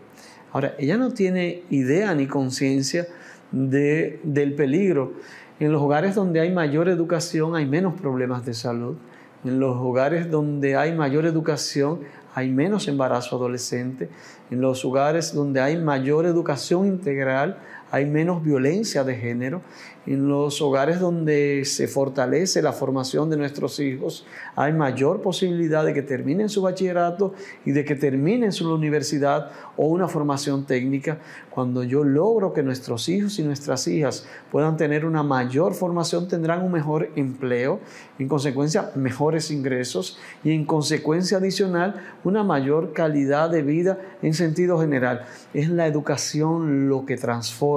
Ahora, 0.54 0.74
ella 0.80 0.96
no 0.96 1.12
tiene 1.12 1.64
idea 1.70 2.16
ni 2.16 2.28
conciencia 2.28 3.08
de, 3.52 4.22
del 4.24 4.54
peligro. 4.54 5.16
En 5.60 5.72
los 5.72 5.82
hogares 5.82 6.14
donde 6.14 6.40
hay 6.40 6.52
mayor 6.52 6.88
educación 6.88 7.56
hay 7.56 7.66
menos 7.66 8.00
problemas 8.00 8.46
de 8.46 8.54
salud. 8.54 8.96
En 9.44 9.60
los 9.60 9.76
hogares 9.78 10.30
donde 10.30 10.76
hay 10.76 10.94
mayor 10.94 11.26
educación 11.26 12.02
hay 12.36 12.52
menos 12.52 12.88
embarazo 12.88 13.38
adolescente. 13.38 14.10
En 14.52 14.62
los 14.62 14.86
hogares 14.86 15.34
donde 15.34 15.60
hay 15.60 15.78
mayor 15.78 16.28
educación 16.28 16.86
integral 16.86 17.58
hay 17.92 18.06
menos 18.06 18.44
violencia 18.44 19.04
de 19.04 19.16
género. 19.16 19.62
En 20.06 20.30
los 20.30 20.62
hogares 20.62 21.02
donde 21.02 21.64
se 21.66 21.90
fortalece 21.90 22.62
la 22.62 22.72
formación 22.72 23.30
de 23.30 23.36
nuestros 23.36 23.78
hijos, 23.82 24.26
hay 24.56 24.72
mayor 24.72 25.22
posibilidad 25.22 25.84
de 25.84 25.94
que 25.94 26.02
terminen 26.02 26.48
su 26.48 26.62
bachillerato 26.62 27.34
y 27.66 27.72
de 27.72 27.84
que 27.84 27.96
terminen 27.96 28.54
su 28.54 28.74
universidad 28.74 29.52
o 29.76 29.88
una 29.88 30.08
formación 30.08 30.66
técnica. 30.66 31.20
Cuando 31.50 31.84
yo 31.84 32.06
logro 32.06 32.54
que 32.54 32.64
nuestros 32.64 33.10
hijos 33.10 33.38
y 33.40 33.44
nuestras 33.44 33.86
hijas 33.90 34.26
puedan 34.50 34.78
tener 34.78 35.06
una 35.06 35.24
mayor 35.24 35.74
formación, 35.74 36.30
tendrán 36.30 36.64
un 36.64 36.72
mejor 36.72 37.10
empleo, 37.18 37.82
en 38.18 38.30
consecuencia 38.30 38.92
mejores 38.96 39.52
ingresos 39.52 40.18
y 40.42 40.52
en 40.52 40.66
consecuencia 40.66 41.38
adicional 41.38 42.02
una 42.24 42.44
mayor 42.44 42.94
calidad 42.94 43.50
de 43.50 43.62
vida 43.62 44.00
en 44.22 44.34
sentido 44.34 44.80
general. 44.80 45.26
Es 45.54 45.70
la 45.70 45.86
educación 45.86 46.88
lo 46.88 47.06
que 47.06 47.18
transforma, 47.18 47.77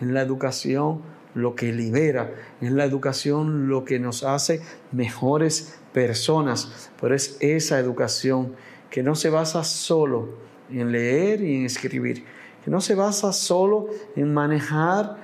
en 0.00 0.14
la 0.14 0.22
educación 0.22 1.00
lo 1.34 1.54
que 1.54 1.72
libera, 1.72 2.32
es 2.60 2.72
la 2.72 2.84
educación 2.84 3.68
lo 3.68 3.84
que 3.84 3.98
nos 3.98 4.22
hace 4.22 4.60
mejores 4.92 5.78
personas, 5.92 6.90
pero 7.00 7.14
es 7.14 7.36
esa 7.40 7.78
educación 7.78 8.54
que 8.90 9.02
no 9.02 9.14
se 9.14 9.30
basa 9.30 9.64
solo 9.64 10.28
en 10.70 10.92
leer 10.92 11.42
y 11.42 11.56
en 11.56 11.66
escribir, 11.66 12.24
que 12.64 12.70
no 12.70 12.80
se 12.80 12.94
basa 12.94 13.32
solo 13.32 13.88
en 14.16 14.32
manejar 14.32 15.16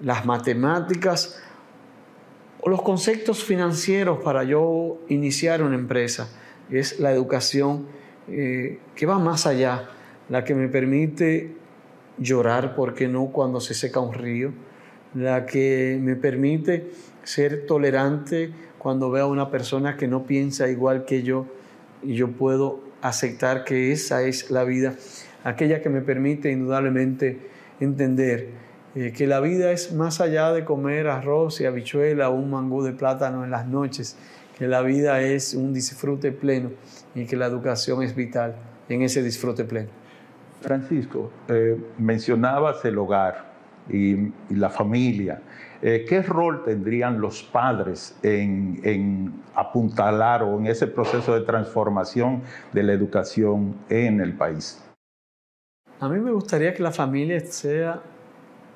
las 0.00 0.26
matemáticas 0.26 1.40
o 2.60 2.68
los 2.68 2.82
conceptos 2.82 3.44
financieros 3.44 4.18
para 4.22 4.44
yo 4.44 4.98
iniciar 5.08 5.62
una 5.62 5.76
empresa, 5.76 6.28
es 6.70 6.98
la 6.98 7.12
educación 7.12 7.86
eh, 8.28 8.78
que 8.94 9.06
va 9.06 9.18
más 9.18 9.46
allá, 9.46 9.90
la 10.28 10.44
que 10.44 10.54
me 10.54 10.68
permite 10.68 11.61
llorar, 12.18 12.74
porque 12.74 13.08
no 13.08 13.26
cuando 13.26 13.60
se 13.60 13.74
seca 13.74 14.00
un 14.00 14.12
río, 14.12 14.52
la 15.14 15.46
que 15.46 15.98
me 16.00 16.16
permite 16.16 16.90
ser 17.22 17.66
tolerante 17.66 18.52
cuando 18.78 19.10
veo 19.10 19.24
a 19.24 19.28
una 19.28 19.50
persona 19.50 19.96
que 19.96 20.08
no 20.08 20.24
piensa 20.24 20.68
igual 20.68 21.04
que 21.04 21.22
yo 21.22 21.46
y 22.02 22.14
yo 22.14 22.32
puedo 22.32 22.80
aceptar 23.00 23.64
que 23.64 23.92
esa 23.92 24.22
es 24.22 24.50
la 24.50 24.64
vida, 24.64 24.94
aquella 25.44 25.82
que 25.82 25.88
me 25.88 26.00
permite 26.00 26.50
indudablemente 26.50 27.38
entender 27.80 28.48
eh, 28.94 29.12
que 29.16 29.26
la 29.26 29.40
vida 29.40 29.72
es 29.72 29.92
más 29.92 30.20
allá 30.20 30.52
de 30.52 30.64
comer 30.64 31.08
arroz 31.08 31.60
y 31.60 31.66
habichuela 31.66 32.28
o 32.28 32.34
un 32.34 32.50
mangú 32.50 32.82
de 32.82 32.92
plátano 32.92 33.44
en 33.44 33.50
las 33.50 33.66
noches, 33.66 34.16
que 34.58 34.66
la 34.68 34.82
vida 34.82 35.22
es 35.22 35.54
un 35.54 35.72
disfrute 35.72 36.30
pleno 36.30 36.70
y 37.14 37.24
que 37.24 37.36
la 37.36 37.46
educación 37.46 38.02
es 38.02 38.14
vital 38.14 38.56
en 38.88 39.02
ese 39.02 39.22
disfrute 39.22 39.64
pleno. 39.64 39.88
Francisco, 40.62 41.30
eh, 41.48 41.76
mencionabas 41.98 42.84
el 42.84 42.98
hogar, 42.98 43.52
y, 43.88 44.32
la 44.50 44.70
familia. 44.70 45.40
Eh, 45.80 46.04
¿Qué 46.08 46.22
rol 46.22 46.62
tendrían 46.64 47.20
los 47.20 47.42
padres 47.42 48.16
en, 48.22 49.42
apuntalar 49.54 50.42
o 50.42 50.58
en 50.58 50.66
ese 50.66 50.86
proceso 50.86 51.34
de 51.34 51.40
transformación 51.40 52.42
de 52.72 52.82
la 52.82 52.92
educación 52.92 53.76
en 53.88 54.20
el 54.20 54.34
país? 54.34 54.82
A 56.00 56.08
mí 56.08 56.20
me 56.20 56.32
gustaría 56.32 56.74
que 56.74 56.82
la 56.82 56.92
familia 56.92 57.40
sea 57.40 58.00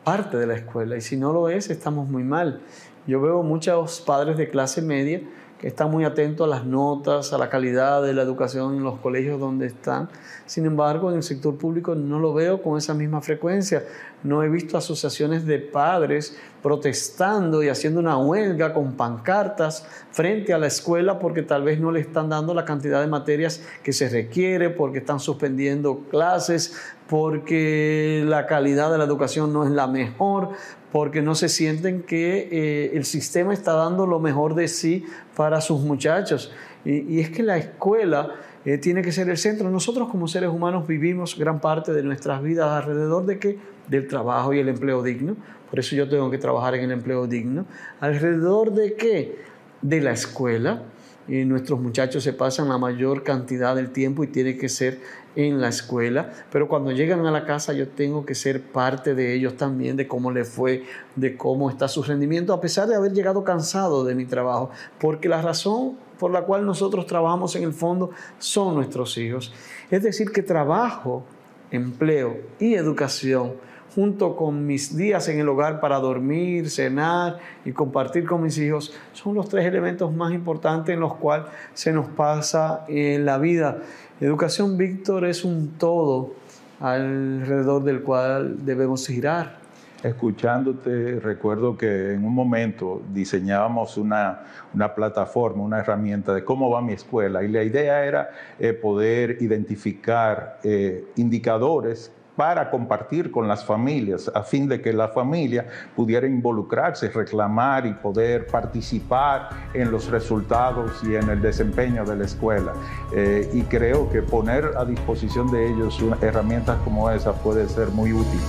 parte 0.05 0.37
de 0.37 0.47
la 0.47 0.55
escuela 0.55 0.97
y 0.97 1.01
si 1.01 1.17
no 1.17 1.33
lo 1.33 1.49
es, 1.49 1.71
estamos 1.71 2.09
muy 2.09 2.23
mal. 2.23 2.61
Yo 3.07 3.21
veo 3.21 3.43
muchos 3.43 4.01
padres 4.01 4.37
de 4.37 4.49
clase 4.49 4.83
media 4.83 5.21
que 5.59 5.69
están 5.69 5.91
muy 5.91 6.05
atentos 6.05 6.47
a 6.47 6.51
las 6.51 6.67
notas, 6.67 7.33
a 7.33 7.39
la 7.39 7.49
calidad 7.49 8.03
de 8.03 8.13
la 8.13 8.23
educación 8.23 8.77
en 8.77 8.83
los 8.83 8.99
colegios 8.99 9.41
donde 9.41 9.67
están. 9.67 10.09
Sin 10.45 10.67
embargo, 10.67 11.11
en 11.11 11.17
el 11.17 11.23
sector 11.23 11.57
público 11.57 11.95
no 11.95 12.19
lo 12.19 12.35
veo 12.35 12.63
con 12.63 12.77
esa 12.77 12.93
misma 12.93 13.23
frecuencia. 13.23 13.83
No 14.23 14.43
he 14.43 14.49
visto 14.49 14.77
asociaciones 14.77 15.47
de 15.47 15.59
padres 15.59 16.37
protestando 16.63 17.63
y 17.63 17.69
haciendo 17.69 18.01
una 18.01 18.19
huelga 18.19 18.75
con 18.75 18.95
pancartas 18.95 19.87
frente 20.11 20.53
a 20.53 20.59
la 20.59 20.67
escuela 20.67 21.19
porque 21.19 21.43
tal 21.43 21.63
vez 21.63 21.81
no 21.81 21.91
le 21.91 22.01
están 22.01 22.29
dando 22.29 22.53
la 22.53 22.65
cantidad 22.65 23.01
de 23.01 23.07
materias 23.07 23.63
que 23.83 23.93
se 23.93 24.09
requiere, 24.09 24.69
porque 24.69 24.99
están 24.99 25.21
suspendiendo 25.21 26.01
clases, 26.11 26.75
porque 27.09 28.25
la 28.27 28.47
calidad 28.47 28.91
de 28.91 28.99
la 28.99 29.05
educación 29.05 29.53
no 29.53 29.65
es 29.65 29.71
la 29.71 29.87
mejor, 29.87 30.51
porque 30.93 31.23
no 31.23 31.35
se 31.35 31.49
sienten 31.49 32.03
que 32.03 32.49
eh, 32.51 32.97
el 32.97 33.05
sistema 33.05 33.53
está 33.53 33.73
dando 33.73 34.07
lo 34.07 34.21
mejor 34.21 34.55
de 34.55 34.69
sí 34.69 35.05
para 35.37 35.61
sus 35.61 35.81
muchachos. 35.81 36.53
Y, 36.85 37.21
es 37.21 37.31
que 37.31 37.43
la 37.43 37.57
escuela 37.57 38.31
eh, 38.65 38.79
tiene 38.79 39.03
que 39.03 39.11
ser 39.11 39.29
el 39.29 39.37
centro. 39.37 39.69
Nosotros 39.71 40.09
como 40.09 40.29
seres 40.29 40.51
humanos 40.51 40.87
vivimos 40.87 41.37
gran 41.37 41.61
parte 41.61 41.93
de 41.93 42.03
nuestras 42.03 42.43
vidas 42.43 42.71
alrededor 42.71 43.27
de 43.27 43.39
qué? 43.39 43.59
Del 43.89 44.07
trabajo 44.07 44.55
y 44.55 44.61
el 44.61 44.69
empleo 44.69 45.03
digno. 45.03 45.37
Por 45.69 45.81
eso 45.81 45.97
yo 45.97 46.09
tengo 46.09 46.31
que 46.31 46.39
trabajar 46.39 46.77
en 46.77 46.85
el 46.85 46.93
empleo 46.93 47.27
digno. 47.27 47.67
¿Alrededor 48.01 48.73
de 48.73 48.95
qué? 48.95 49.37
De 49.83 50.01
la 50.01 50.13
escuela. 50.13 50.83
Y 51.29 51.45
nuestros 51.45 51.81
muchachos 51.81 52.23
se 52.23 52.33
pasan 52.33 52.69
la 52.69 52.79
mayor 52.79 53.23
cantidad 53.23 53.75
del 53.75 53.91
tiempo 53.91 54.23
y 54.23 54.29
tiene 54.29 54.57
que 54.57 54.69
ser 54.69 55.01
en 55.37 55.61
la 55.61 55.69
escuela, 55.69 56.33
pero 56.51 56.67
cuando 56.67 56.93
llegan 56.93 57.27
a 57.27 57.31
la 57.31 57.45
casa 57.45 57.75
yo 57.75 57.89
tengo 57.89 58.25
que 58.25 58.35
ser 58.35 58.63
parte 58.63 59.15
de 59.15 59.35
ellos 59.35 59.57
también, 59.57 59.97
de 59.97 60.09
cómo 60.09 60.33
les 60.33 60.49
fue, 60.49 60.85
de 61.15 61.37
cómo 61.37 61.69
está 61.69 61.89
su 61.89 62.03
rendimiento, 62.03 62.55
a 62.55 62.61
pesar 62.61 62.89
de 62.89 62.97
haber 62.97 63.13
llegado 63.13 63.45
cansado 63.45 64.03
de 64.05 64.15
mi 64.15 64.25
trabajo, 64.25 64.71
porque 64.99 65.29
la 65.29 65.43
razón 65.43 65.99
por 66.19 66.31
la 66.31 66.43
cual 66.43 66.65
nosotros 66.65 67.07
trabajamos 67.07 67.55
en 67.57 67.65
el 67.65 67.75
fondo 67.75 68.11
son 68.39 68.75
nuestros 68.75 69.19
hijos. 69.19 69.53
Es 69.91 70.03
decir, 70.03 70.33
que 70.33 70.43
trabajo, 70.43 71.25
empleo 71.71 72.39
y 72.59 72.75
educación 72.75 73.53
junto 73.97 74.37
con 74.37 74.67
mis 74.67 74.95
días 74.95 75.27
en 75.31 75.41
el 75.41 75.49
hogar 75.49 75.81
para 75.81 75.99
dormir, 75.99 76.69
cenar 76.69 77.39
y 77.65 77.73
compartir 77.73 78.27
con 78.27 78.43
mis 78.43 78.59
hijos, 78.59 78.95
son 79.15 79.35
los 79.35 79.49
tres 79.49 79.65
elementos 79.65 80.15
más 80.15 80.35
importantes 80.35 80.93
en 80.93 81.01
los 81.01 81.15
cuales 81.15 81.47
se 81.73 81.95
nos 81.95 82.07
pasa 82.09 82.85
en 82.89 83.25
la 83.25 83.39
vida. 83.39 83.79
Educación, 84.21 84.77
Víctor, 84.77 85.25
es 85.25 85.47
un 85.47 85.79
todo 85.79 86.35
alrededor 86.79 87.85
del 87.85 88.03
cual 88.03 88.67
debemos 88.67 89.07
girar. 89.07 89.57
Escuchándote, 90.03 91.19
recuerdo 91.19 91.79
que 91.79 92.13
en 92.13 92.23
un 92.23 92.35
momento 92.35 93.01
diseñábamos 93.15 93.97
una, 93.97 94.41
una 94.75 94.95
plataforma, 94.95 95.63
una 95.63 95.79
herramienta 95.79 96.35
de 96.35 96.45
cómo 96.45 96.69
va 96.69 96.83
mi 96.83 96.93
escuela 96.93 97.43
y 97.43 97.49
la 97.49 97.65
idea 97.65 98.05
era 98.05 98.29
eh, 98.59 98.75
poder 98.75 99.39
identificar 99.41 100.59
eh, 100.63 101.07
indicadores 101.17 102.13
para 102.37 102.71
compartir 102.71 103.31
con 103.31 103.49
las 103.49 103.65
familias, 103.65 104.31
a 104.35 104.43
fin 104.43 104.69
de 104.69 104.81
que 104.81 104.93
la 104.93 105.09
familia 105.09 105.67
pudiera 105.97 106.27
involucrarse, 106.27 107.09
reclamar 107.09 107.87
y 107.87 107.95
poder 107.95 108.47
participar 108.47 109.49
en 109.73 109.91
los 109.91 110.09
resultados 110.11 111.03
y 111.03 111.17
en 111.17 111.29
el 111.31 111.41
desempeño 111.41 112.05
de 112.05 112.17
la 112.17 112.25
escuela. 112.25 112.75
Eh, 113.15 113.49
y 113.55 113.63
creo 113.63 114.11
que 114.11 114.21
poner 114.21 114.73
a 114.77 114.85
disposición 114.85 115.51
de 115.51 115.69
ellos 115.69 115.99
herramientas 116.21 116.79
como 116.85 117.11
esa 117.11 117.33
puede 117.33 117.67
ser 117.69 117.89
muy 117.89 118.13
útil. 118.13 118.41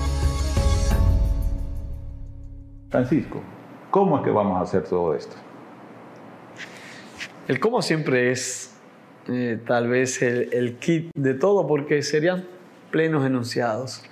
Francisco, 2.90 3.42
¿cómo 3.90 4.18
es 4.18 4.24
que 4.24 4.32
vamos 4.32 4.60
a 4.60 4.64
hacer 4.64 4.84
todo 4.84 5.16
esto? 5.16 5.36
El 7.48 7.60
cómo 7.62 7.82
siempre 7.82 8.32
es 8.32 8.74
eh, 9.30 9.60
tal 9.66 9.88
vez 9.88 10.22
el, 10.22 10.50
el 10.54 10.76
kit 10.78 11.12
de 11.16 11.34
todo, 11.34 11.66
porque 11.68 12.02
serían 12.02 12.46
plenos 12.92 13.26
enunciados. 13.26 14.04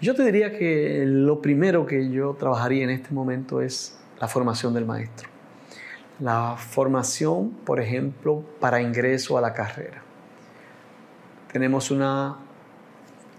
Yo 0.00 0.14
te 0.14 0.22
diría 0.22 0.56
que 0.56 1.04
lo 1.06 1.42
primero 1.42 1.86
que 1.86 2.10
yo 2.10 2.36
trabajaría 2.38 2.84
en 2.84 2.90
este 2.90 3.12
momento 3.12 3.60
es 3.60 3.98
la 4.20 4.28
formación 4.28 4.74
del 4.74 4.84
maestro. 4.84 5.28
La 6.20 6.56
formación, 6.56 7.50
por 7.64 7.80
ejemplo, 7.80 8.44
para 8.60 8.80
ingreso 8.80 9.38
a 9.38 9.40
la 9.40 9.52
carrera. 9.52 10.02
Tenemos 11.52 11.90
una 11.90 12.36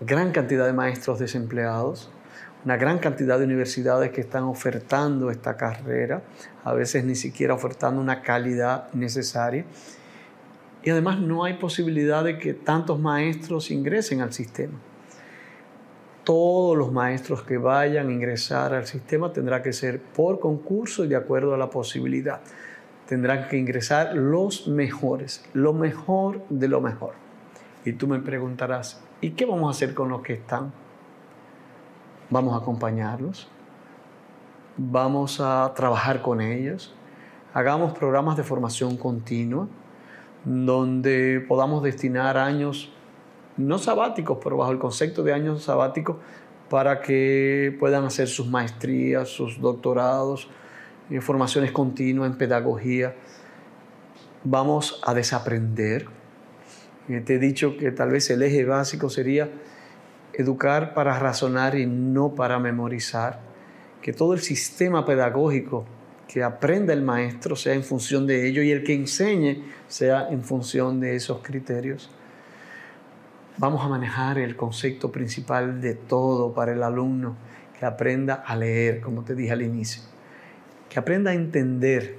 gran 0.01 0.31
cantidad 0.31 0.65
de 0.65 0.73
maestros 0.73 1.19
desempleados, 1.19 2.09
una 2.65 2.77
gran 2.77 2.99
cantidad 2.99 3.37
de 3.37 3.45
universidades 3.45 4.11
que 4.11 4.21
están 4.21 4.43
ofertando 4.43 5.31
esta 5.31 5.55
carrera, 5.55 6.21
a 6.63 6.73
veces 6.73 7.05
ni 7.05 7.15
siquiera 7.15 7.53
ofertando 7.53 8.01
una 8.01 8.21
calidad 8.21 8.91
necesaria. 8.93 9.65
Y 10.83 10.89
además 10.89 11.19
no 11.19 11.43
hay 11.43 11.55
posibilidad 11.55 12.23
de 12.23 12.37
que 12.37 12.53
tantos 12.53 12.99
maestros 12.99 13.69
ingresen 13.71 14.21
al 14.21 14.31
sistema. 14.31 14.77
Todos 16.23 16.77
los 16.77 16.91
maestros 16.91 17.43
que 17.43 17.57
vayan 17.57 18.07
a 18.07 18.11
ingresar 18.11 18.73
al 18.73 18.85
sistema 18.85 19.33
tendrá 19.33 19.61
que 19.61 19.73
ser 19.73 20.01
por 20.01 20.39
concurso 20.39 21.03
y 21.03 21.07
de 21.07 21.15
acuerdo 21.15 21.53
a 21.53 21.57
la 21.57 21.69
posibilidad. 21.69 22.39
Tendrán 23.07 23.47
que 23.47 23.57
ingresar 23.57 24.15
los 24.15 24.67
mejores, 24.67 25.43
lo 25.53 25.73
mejor 25.73 26.43
de 26.49 26.67
lo 26.67 26.79
mejor. 26.79 27.13
Y 27.83 27.93
tú 27.93 28.07
me 28.07 28.19
preguntarás, 28.19 29.01
¿y 29.19 29.31
qué 29.31 29.45
vamos 29.45 29.67
a 29.67 29.71
hacer 29.71 29.93
con 29.93 30.09
los 30.09 30.21
que 30.21 30.33
están? 30.33 30.71
Vamos 32.29 32.53
a 32.53 32.57
acompañarlos, 32.57 33.47
vamos 34.77 35.41
a 35.41 35.73
trabajar 35.75 36.21
con 36.21 36.41
ellos, 36.41 36.93
hagamos 37.53 37.97
programas 37.97 38.37
de 38.37 38.43
formación 38.43 38.95
continua 38.97 39.67
donde 40.45 41.43
podamos 41.47 41.83
destinar 41.83 42.37
años, 42.37 42.91
no 43.57 43.77
sabáticos, 43.77 44.37
pero 44.43 44.57
bajo 44.57 44.71
el 44.71 44.79
concepto 44.79 45.23
de 45.23 45.33
años 45.33 45.63
sabáticos, 45.63 46.17
para 46.69 47.01
que 47.01 47.75
puedan 47.79 48.05
hacer 48.05 48.27
sus 48.27 48.47
maestrías, 48.47 49.27
sus 49.27 49.59
doctorados, 49.59 50.47
eh, 51.09 51.21
formaciones 51.21 51.71
continuas 51.71 52.31
en 52.31 52.37
pedagogía. 52.37 53.15
Vamos 54.43 55.01
a 55.05 55.13
desaprender. 55.13 56.05
Eh, 57.09 57.21
te 57.21 57.35
he 57.35 57.39
dicho 57.39 57.75
que 57.77 57.91
tal 57.91 58.11
vez 58.11 58.29
el 58.29 58.43
eje 58.43 58.65
básico 58.65 59.09
sería 59.09 59.49
educar 60.33 60.93
para 60.93 61.17
razonar 61.19 61.75
y 61.75 61.85
no 61.87 62.35
para 62.35 62.59
memorizar. 62.59 63.41
Que 64.01 64.13
todo 64.13 64.33
el 64.33 64.39
sistema 64.39 65.05
pedagógico 65.05 65.85
que 66.31 66.43
aprenda 66.43 66.93
el 66.93 67.01
maestro 67.01 67.55
sea 67.55 67.73
en 67.73 67.83
función 67.83 68.27
de 68.27 68.47
ello 68.47 68.61
y 68.61 68.69
el 68.69 68.83
que 68.83 68.93
enseñe 68.93 69.63
sea 69.87 70.29
en 70.29 70.43
función 70.43 70.99
de 70.99 71.15
esos 71.15 71.39
criterios. 71.39 72.11
Vamos 73.57 73.83
a 73.83 73.87
manejar 73.87 74.37
el 74.37 74.55
concepto 74.55 75.11
principal 75.11 75.81
de 75.81 75.95
todo 75.95 76.53
para 76.53 76.73
el 76.73 76.83
alumno, 76.83 77.35
que 77.79 77.83
aprenda 77.83 78.35
a 78.45 78.55
leer, 78.55 79.01
como 79.01 79.23
te 79.23 79.33
dije 79.33 79.51
al 79.51 79.63
inicio, 79.63 80.03
que 80.87 80.99
aprenda 80.99 81.31
a 81.31 81.33
entender, 81.33 82.17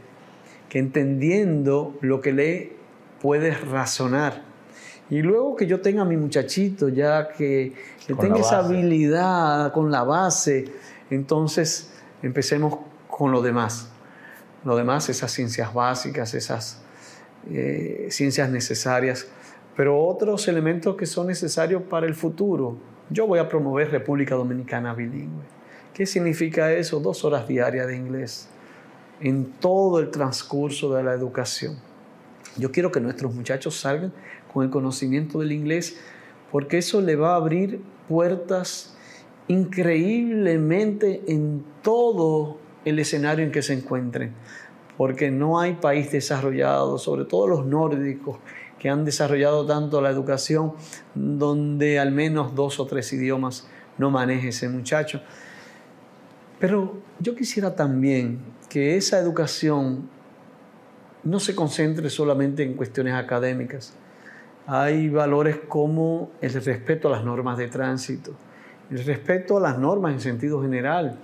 que 0.69 0.81
entendiendo 0.81 1.97
lo 2.01 2.21
que 2.21 2.33
lee 2.33 2.73
puedes 3.23 3.65
razonar. 3.69 4.43
Y 5.09 5.23
luego 5.23 5.55
que 5.55 5.69
yo 5.69 5.81
tenga 5.83 6.03
a 6.03 6.05
mi 6.05 6.17
muchachito 6.17 6.89
ya 6.89 7.29
que, 7.29 7.75
que 8.05 8.15
tenga 8.15 8.41
esa 8.41 8.59
habilidad 8.59 9.73
con 9.73 9.93
la 9.93 10.03
base, 10.03 10.65
entonces 11.11 11.93
empecemos 12.23 12.77
con 13.07 13.31
lo 13.31 13.41
demás. 13.41 13.93
Lo 14.65 14.77
demás, 14.77 15.09
esas 15.09 15.31
ciencias 15.33 15.73
básicas, 15.73 16.35
esas 16.35 16.83
eh, 17.51 18.09
ciencias 18.11 18.51
necesarias, 18.51 19.27
pero 19.77 19.99
otros 19.99 20.47
elementos 20.49 20.97
que 20.97 21.07
son 21.07 21.29
necesarios 21.29 21.83
para 21.83 22.07
el 22.07 22.15
futuro. 22.15 22.77
Yo 23.09 23.27
voy 23.27 23.39
a 23.39 23.49
promover 23.49 23.91
República 23.91 24.35
Dominicana 24.35 24.95
bilingüe. 24.95 25.45
¿Qué 25.95 26.07
significa 26.07 26.73
eso? 26.73 27.01
Dos 27.01 27.25
horas 27.25 27.49
diarias 27.49 27.87
de 27.87 27.97
inglés 27.97 28.49
en 29.21 29.53
todo 29.61 30.01
el 30.01 30.11
transcurso 30.11 30.95
de 30.95 31.03
la 31.03 31.13
educación. 31.13 31.79
Yo 32.57 32.73
quiero 32.73 32.91
que 32.91 33.01
nuestros 33.01 33.35
muchachos 33.35 33.79
salgan 33.79 34.13
con 34.53 34.65
el 34.65 34.71
conocimiento 34.71 35.41
del 35.41 35.53
inglés 35.53 35.99
porque 36.51 36.79
eso 36.79 37.01
le 37.01 37.17
va 37.17 37.33
a 37.33 37.37
abrir 37.37 37.81
puertas 38.09 38.97
increíblemente 39.49 41.23
en 41.27 41.65
todo 41.83 42.59
el 42.85 42.99
escenario 42.99 43.45
en 43.45 43.53
que 43.53 43.63
se 43.63 43.75
encuentren, 43.75 44.33
porque 44.97 45.31
no 45.31 45.61
hay 45.61 45.75
país 45.75 46.11
desarrollado, 46.11 46.99
sobre 46.99 47.25
todo 47.25 47.47
los 47.47 47.67
nórdicos, 47.67 48.39
que 48.79 48.89
han 48.89 49.05
desarrollado 49.05 49.67
tanto 49.67 50.01
la 50.01 50.11
educación, 50.11 50.73
donde 51.15 51.99
al 51.99 52.13
menos 52.13 52.55
dos 52.55 52.81
o 52.81 52.87
tres 52.87 53.13
idiomas 53.13 53.69
no 53.99 54.11
maneje 54.11 54.49
ese 54.49 54.69
muchacho. 54.69 55.21
Pero 56.59 56.99
yo 57.19 57.35
quisiera 57.35 57.77
también 57.77 58.41
que 58.69 58.97
esa 58.97 59.19
educación 59.19 60.09
no 61.25 61.41
se 61.41 61.55
concentre 61.55 62.09
solamente 62.09 62.63
en 62.63 62.75
cuestiones 62.75 63.15
académicas. 63.15 63.93
Hay 64.67 65.09
valores 65.09 65.59
como 65.69 66.31
el 66.41 66.53
respeto 66.53 67.09
a 67.09 67.11
las 67.11 67.25
normas 67.25 67.59
de 67.59 67.69
tránsito, 67.69 68.33
el 68.91 69.05
respeto 69.05 69.59
a 69.59 69.61
las 69.61 69.79
normas 69.79 70.13
en 70.13 70.21
sentido 70.21 70.63
general, 70.63 71.19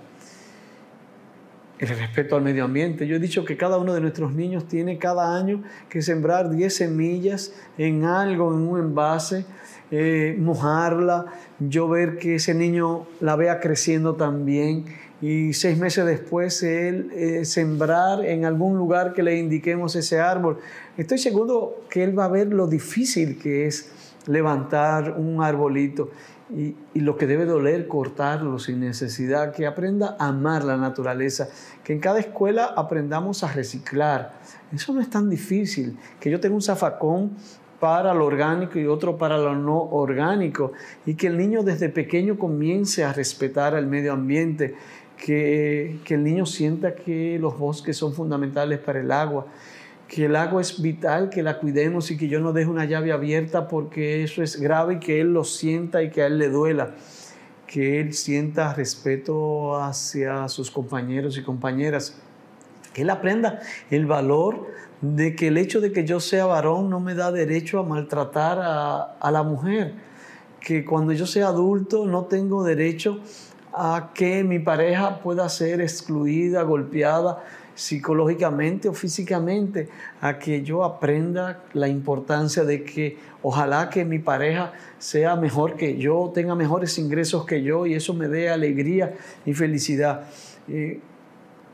el 1.79 1.89
respeto 1.89 2.35
al 2.35 2.41
medio 2.41 2.65
ambiente. 2.65 3.07
Yo 3.07 3.15
he 3.15 3.19
dicho 3.19 3.45
que 3.45 3.57
cada 3.57 3.77
uno 3.77 3.93
de 3.93 4.01
nuestros 4.01 4.33
niños 4.33 4.67
tiene 4.67 4.97
cada 4.97 5.37
año 5.37 5.63
que 5.89 6.01
sembrar 6.01 6.49
10 6.49 6.73
semillas 6.73 7.53
en 7.77 8.05
algo, 8.05 8.53
en 8.53 8.61
un 8.61 8.79
envase, 8.79 9.45
eh, 9.91 10.35
mojarla, 10.39 11.27
yo 11.59 11.87
ver 11.87 12.17
que 12.17 12.35
ese 12.35 12.53
niño 12.53 13.05
la 13.21 13.35
vea 13.35 13.59
creciendo 13.59 14.15
también 14.15 14.85
y 15.21 15.53
seis 15.53 15.77
meses 15.77 16.05
después 16.05 16.61
él 16.61 17.09
eh, 17.13 17.45
sembrar 17.45 18.23
en 18.25 18.45
algún 18.45 18.77
lugar 18.77 19.13
que 19.13 19.23
le 19.23 19.37
indiquemos 19.37 19.95
ese 19.95 20.19
árbol. 20.19 20.59
Estoy 20.97 21.17
seguro 21.17 21.83
que 21.89 22.03
él 22.03 22.17
va 22.17 22.25
a 22.25 22.29
ver 22.29 22.47
lo 22.47 22.67
difícil 22.67 23.39
que 23.39 23.65
es 23.65 23.91
levantar 24.27 25.15
un 25.17 25.41
arbolito 25.41 26.11
y, 26.49 26.75
lo 26.93 27.17
que 27.17 27.27
debe 27.27 27.45
doler 27.45 27.87
cortarlo 27.87 28.59
sin 28.59 28.79
necesidad, 28.79 29.53
que 29.53 29.67
aprenda 29.67 30.15
a 30.19 30.27
amar 30.27 30.63
la 30.63 30.77
naturaleza, 30.77 31.49
que 31.83 31.93
en 31.93 31.99
cada 31.99 32.19
escuela 32.19 32.73
aprendamos 32.75 33.43
a 33.43 33.51
reciclar. 33.51 34.39
Eso 34.73 34.93
no 34.93 35.01
es 35.01 35.09
tan 35.09 35.29
difícil, 35.29 35.97
que 36.19 36.31
yo 36.31 36.39
tenga 36.39 36.55
un 36.55 36.61
zafacón 36.61 37.31
para 37.79 38.13
lo 38.13 38.25
orgánico 38.25 38.79
y 38.79 38.87
otro 38.87 39.17
para 39.17 39.37
lo 39.37 39.55
no 39.55 39.77
orgánico, 39.77 40.71
y 41.05 41.15
que 41.15 41.27
el 41.27 41.37
niño 41.37 41.63
desde 41.63 41.89
pequeño 41.89 42.37
comience 42.37 43.03
a 43.03 43.13
respetar 43.13 43.75
el 43.75 43.87
medio 43.87 44.13
ambiente, 44.13 44.75
que, 45.17 45.99
que 46.03 46.13
el 46.13 46.23
niño 46.23 46.45
sienta 46.45 46.95
que 46.95 47.37
los 47.39 47.57
bosques 47.57 47.97
son 47.97 48.13
fundamentales 48.13 48.79
para 48.79 48.99
el 48.99 49.11
agua, 49.11 49.47
que 50.07 50.25
el 50.25 50.35
agua 50.35 50.61
es 50.61 50.81
vital, 50.81 51.29
que 51.29 51.43
la 51.43 51.59
cuidemos 51.59 52.11
y 52.11 52.17
que 52.17 52.27
yo 52.27 52.39
no 52.39 52.53
deje 52.53 52.69
una 52.69 52.85
llave 52.85 53.11
abierta 53.11 53.67
porque 53.67 54.23
eso 54.23 54.41
es 54.41 54.59
grave 54.59 54.95
y 54.95 54.99
que 54.99 55.19
él 55.19 55.33
lo 55.33 55.43
sienta 55.43 56.01
y 56.01 56.09
que 56.09 56.21
a 56.21 56.27
él 56.27 56.37
le 56.37 56.49
duela. 56.49 56.95
Que 57.67 57.99
él 57.99 58.13
sienta 58.13 58.73
respeto 58.73 59.81
hacia 59.81 60.47
sus 60.47 60.71
compañeros 60.71 61.37
y 61.37 61.43
compañeras. 61.43 62.17
Que 62.93 63.01
él 63.01 63.09
aprenda 63.09 63.59
el 63.91 64.05
valor 64.05 64.67
de 65.01 65.35
que 65.35 65.49
el 65.49 65.57
hecho 65.57 65.81
de 65.81 65.91
que 65.91 66.05
yo 66.05 66.21
sea 66.21 66.45
varón 66.45 66.89
no 66.89 67.01
me 67.01 67.13
da 67.13 67.31
derecho 67.31 67.79
a 67.79 67.83
maltratar 67.83 68.59
a, 68.61 69.17
a 69.19 69.31
la 69.31 69.43
mujer. 69.43 69.93
Que 70.61 70.85
cuando 70.85 71.11
yo 71.11 71.27
sea 71.27 71.47
adulto 71.47 72.05
no 72.05 72.25
tengo 72.25 72.63
derecho 72.63 73.19
a 73.73 74.11
que 74.13 74.43
mi 74.45 74.59
pareja 74.59 75.19
pueda 75.19 75.49
ser 75.49 75.81
excluida, 75.81 76.63
golpeada 76.63 77.43
psicológicamente 77.77 78.89
o 78.89 78.93
físicamente, 78.93 79.87
a 80.19 80.39
que 80.39 80.63
yo 80.63 80.83
aprenda 80.83 81.61
la 81.73 81.87
importancia 81.87 82.63
de 82.63 82.83
que 82.83 83.19
ojalá 83.43 83.91
que 83.91 84.03
mi 84.03 84.17
pareja 84.17 84.73
sea 84.97 85.35
mejor 85.35 85.75
que 85.75 85.95
yo, 85.97 86.31
tenga 86.33 86.55
mejores 86.55 86.97
ingresos 86.97 87.45
que 87.45 87.61
yo 87.61 87.85
y 87.85 87.93
eso 87.93 88.15
me 88.15 88.27
dé 88.27 88.49
alegría 88.49 89.13
y 89.45 89.53
felicidad. 89.53 90.23
Eh, 90.67 90.99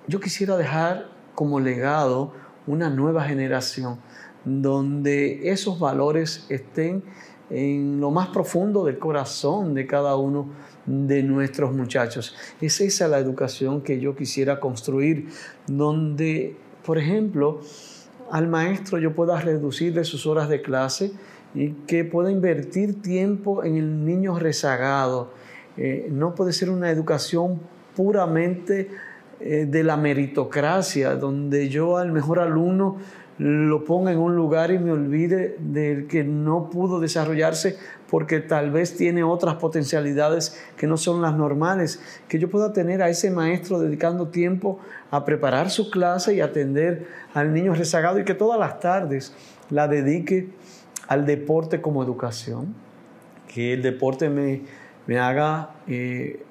yo 0.06 0.20
quisiera 0.20 0.58
dejar 0.58 1.08
como 1.36 1.62
legado 1.62 2.34
una 2.68 2.90
nueva 2.90 3.24
generación 3.24 3.98
donde 4.44 5.50
esos 5.52 5.80
valores 5.80 6.46
estén 6.50 7.02
en 7.50 8.02
lo 8.02 8.12
más 8.12 8.28
profundo 8.28 8.84
del 8.84 9.00
corazón 9.00 9.74
de 9.74 9.88
cada 9.88 10.18
uno 10.18 10.50
de 10.86 11.24
nuestros 11.24 11.74
muchachos. 11.74 12.36
Es 12.62 12.82
esa 12.82 13.08
la 13.08 13.20
educación 13.20 13.82
que 13.82 14.00
yo 14.00 14.16
quisiera 14.16 14.60
construir, 14.60 15.28
donde, 15.68 16.56
por 16.86 16.98
ejemplo, 16.98 17.62
al 18.32 18.48
maestro 18.48 18.98
yo 18.98 19.14
pueda 19.14 19.40
reducirle 19.40 20.04
sus 20.04 20.26
horas 20.26 20.50
de 20.50 20.62
clase 20.62 21.12
y 21.56 21.70
que 21.88 22.04
pueda 22.04 22.32
invertir 22.32 23.02
tiempo 23.02 23.64
en 23.64 23.78
el 23.78 24.06
niño 24.06 24.40
rezagado. 24.40 25.32
Eh, 25.78 26.08
no 26.12 26.36
puede 26.36 26.54
ser 26.54 26.70
una 26.70 26.90
educación 26.90 27.60
puramente 27.96 28.90
eh, 29.40 29.66
de 29.70 29.84
la 29.84 29.98
meritocracia, 29.98 31.16
donde 31.16 31.70
yo 31.70 31.98
al 31.98 32.12
mejor 32.12 32.40
alumno 32.40 32.98
lo 33.38 33.84
ponga 33.84 34.12
en 34.12 34.20
un 34.20 34.36
lugar 34.36 34.72
y 34.72 34.80
me 34.80 34.92
olvide 34.92 35.56
del 35.60 36.08
que 36.08 36.24
no 36.24 36.70
pudo 36.70 37.00
desarrollarse 37.00 37.78
porque 38.10 38.40
tal 38.40 38.70
vez 38.70 38.96
tiene 38.96 39.24
otras 39.24 39.56
potencialidades 39.56 40.62
que 40.78 40.86
no 40.86 40.98
son 40.98 41.22
las 41.22 41.36
normales, 41.36 42.00
que 42.28 42.38
yo 42.38 42.50
pueda 42.50 42.74
tener 42.74 43.02
a 43.02 43.10
ese 43.10 43.32
maestro 43.32 43.80
dedicando 43.80 44.28
tiempo 44.28 44.80
a 45.10 45.26
preparar 45.26 45.72
su 45.72 45.90
clase 45.90 46.36
y 46.36 46.42
atender 46.42 47.08
al 47.34 47.54
niño 47.54 47.74
rezagado 47.74 48.20
y 48.20 48.24
que 48.24 48.36
todas 48.36 48.60
las 48.60 48.80
tardes 48.80 49.34
la 49.72 49.88
dedique 49.88 50.50
al 51.08 51.26
deporte 51.26 51.82
como 51.82 52.04
educación, 52.04 52.76
que 53.48 53.74
el 53.74 53.82
deporte 53.82 54.30
me, 54.30 54.62
me 55.08 55.18
haga 55.18 55.72
eh, 55.88 56.44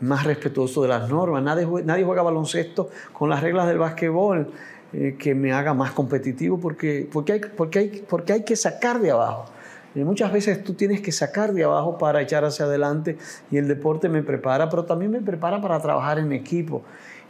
más 0.00 0.24
respetuoso 0.24 0.82
de 0.82 0.88
las 0.88 1.08
normas. 1.08 1.42
Nadie, 1.42 1.66
nadie 1.84 2.04
juega 2.04 2.22
baloncesto 2.22 2.90
con 3.14 3.30
las 3.30 3.42
reglas 3.42 3.66
del 3.68 3.78
básquetbol 3.78 4.52
eh, 4.92 5.16
que 5.18 5.34
me 5.34 5.52
haga 5.52 5.74
más 5.74 5.90
competitivo 5.92 6.58
porque, 6.58 7.08
porque, 7.12 7.32
hay, 7.32 7.40
porque, 7.56 7.78
hay, 7.78 8.04
porque 8.08 8.32
hay 8.32 8.44
que 8.44 8.56
sacar 8.56 9.00
de 9.00 9.10
abajo. 9.10 9.46
Y 9.94 10.00
muchas 10.00 10.32
veces 10.32 10.62
tú 10.62 10.74
tienes 10.74 11.00
que 11.00 11.10
sacar 11.10 11.52
de 11.52 11.64
abajo 11.64 11.96
para 11.96 12.20
echar 12.20 12.44
hacia 12.44 12.66
adelante 12.66 13.16
y 13.50 13.56
el 13.56 13.66
deporte 13.66 14.08
me 14.08 14.22
prepara, 14.22 14.68
pero 14.68 14.84
también 14.84 15.10
me 15.10 15.20
prepara 15.20 15.60
para 15.60 15.80
trabajar 15.80 16.18
en 16.18 16.32
equipo. 16.32 16.82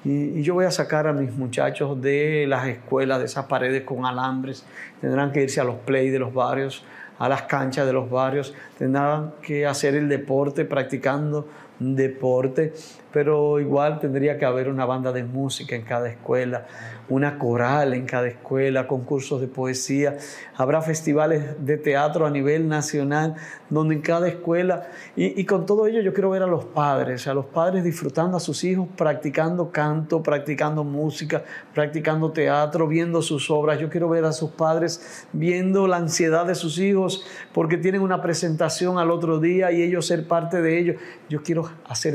Y, 0.05 0.39
y, 0.39 0.43
yo 0.43 0.55
voy 0.55 0.65
a 0.65 0.71
sacar 0.71 1.07
a 1.07 1.13
mis 1.13 1.33
muchachos 1.33 2.01
de 2.01 2.45
las 2.49 2.67
escuelas, 2.67 3.21
de 3.21 3.25
esas 3.25 3.47
paredes 3.47 3.83
con 3.85 4.05
alambres. 4.05 4.65
Tendrán 5.01 5.33
que 5.33 5.43
irse 5.43 5.61
a 5.61 5.65
los 5.65 5.77
play 5.77 6.11
de 6.11 6.19
los 6.19 6.35
barrios, 6.35 6.85
a 7.19 7.29
las 7.29 7.43
canchas 7.43 7.87
de 7.87 7.93
los 7.93 8.11
barrios. 8.11 8.53
Tendrán 8.79 9.35
que 9.43 9.67
hacer 9.67 9.95
el 9.95 10.09
deporte 10.09 10.65
practicando 10.65 11.47
deporte, 11.79 12.73
pero 13.17 13.59
igual 13.59 13.99
tendría 13.99 14.37
que 14.37 14.45
haber 14.45 14.69
una 14.69 14.85
banda 14.85 15.11
de 15.11 15.25
música 15.25 15.75
en 15.75 15.85
cada 15.85 16.11
escuela, 16.11 16.67
una 17.09 17.39
coral 17.39 17.95
en 17.95 18.05
cada 18.05 18.27
escuela, 18.27 18.87
concursos 18.87 19.41
de 19.41 19.49
poesía, 19.49 20.19
habrá 20.55 20.83
festivales 20.83 21.65
de 21.65 21.79
teatro 21.79 22.27
a 22.27 22.31
nivel 22.31 22.69
nacional, 22.69 23.37
donde 23.71 23.95
en 23.95 24.03
cada 24.03 24.29
escuela, 24.29 24.89
y, 25.17 25.43
con 25.47 25.65
todo 25.65 25.87
ello 25.87 26.03
yo 26.03 26.13
quiero 26.13 26.29
ver 26.29 26.43
a 26.43 26.47
los 26.47 26.67
padres, 26.67 27.27
a 27.27 27.33
los 27.33 27.47
padres 27.47 27.85
disfrutando 27.85 28.37
a 28.37 28.41
sus 28.41 28.63
hijos, 28.65 28.87
practicando 28.95 29.71
canto, 29.71 30.23
practicando 30.23 30.85
música, 30.85 31.43
practicando 31.73 32.33
teatro, 32.33 32.87
viendo 32.87 33.23
sus 33.23 33.51
obras, 33.51 33.79
yo 33.79 33.89
quiero 33.89 34.11
ver 34.11 34.27
a 34.27 34.33
sus 34.33 34.51
padres 34.51 35.27
viendo 35.33 35.87
la 35.87 35.97
ansiedad 35.97 36.45
de 36.45 36.55
sus 36.55 36.79
hijos 36.79 37.25
porque 37.55 37.79
tienen 37.79 38.03
una 38.03 38.21
presentación 38.21 38.99
al 38.99 39.11
otro 39.11 39.41
día 39.41 39.73
y 39.73 39.81
ellos 39.81 40.07
ser 40.07 40.29
parte 40.29 40.61
de 40.61 40.79
ello. 40.79 40.95
Yo 41.31 41.43
quiero 41.43 41.71
hacer 41.87 42.15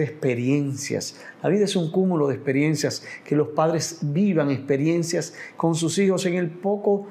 La 1.42 1.50
vida 1.50 1.66
es 1.66 1.76
un 1.76 1.92
cúmulo 1.92 2.28
de 2.28 2.36
experiencias, 2.36 3.04
que 3.26 3.36
los 3.36 3.50
padres 3.50 4.00
vivan 4.02 4.52
experiencias 4.52 5.34
con 5.58 5.76
sus 5.76 5.98
hijos 5.98 6.26
en 6.26 6.36
el 6.36 6.50
poco 6.50 7.08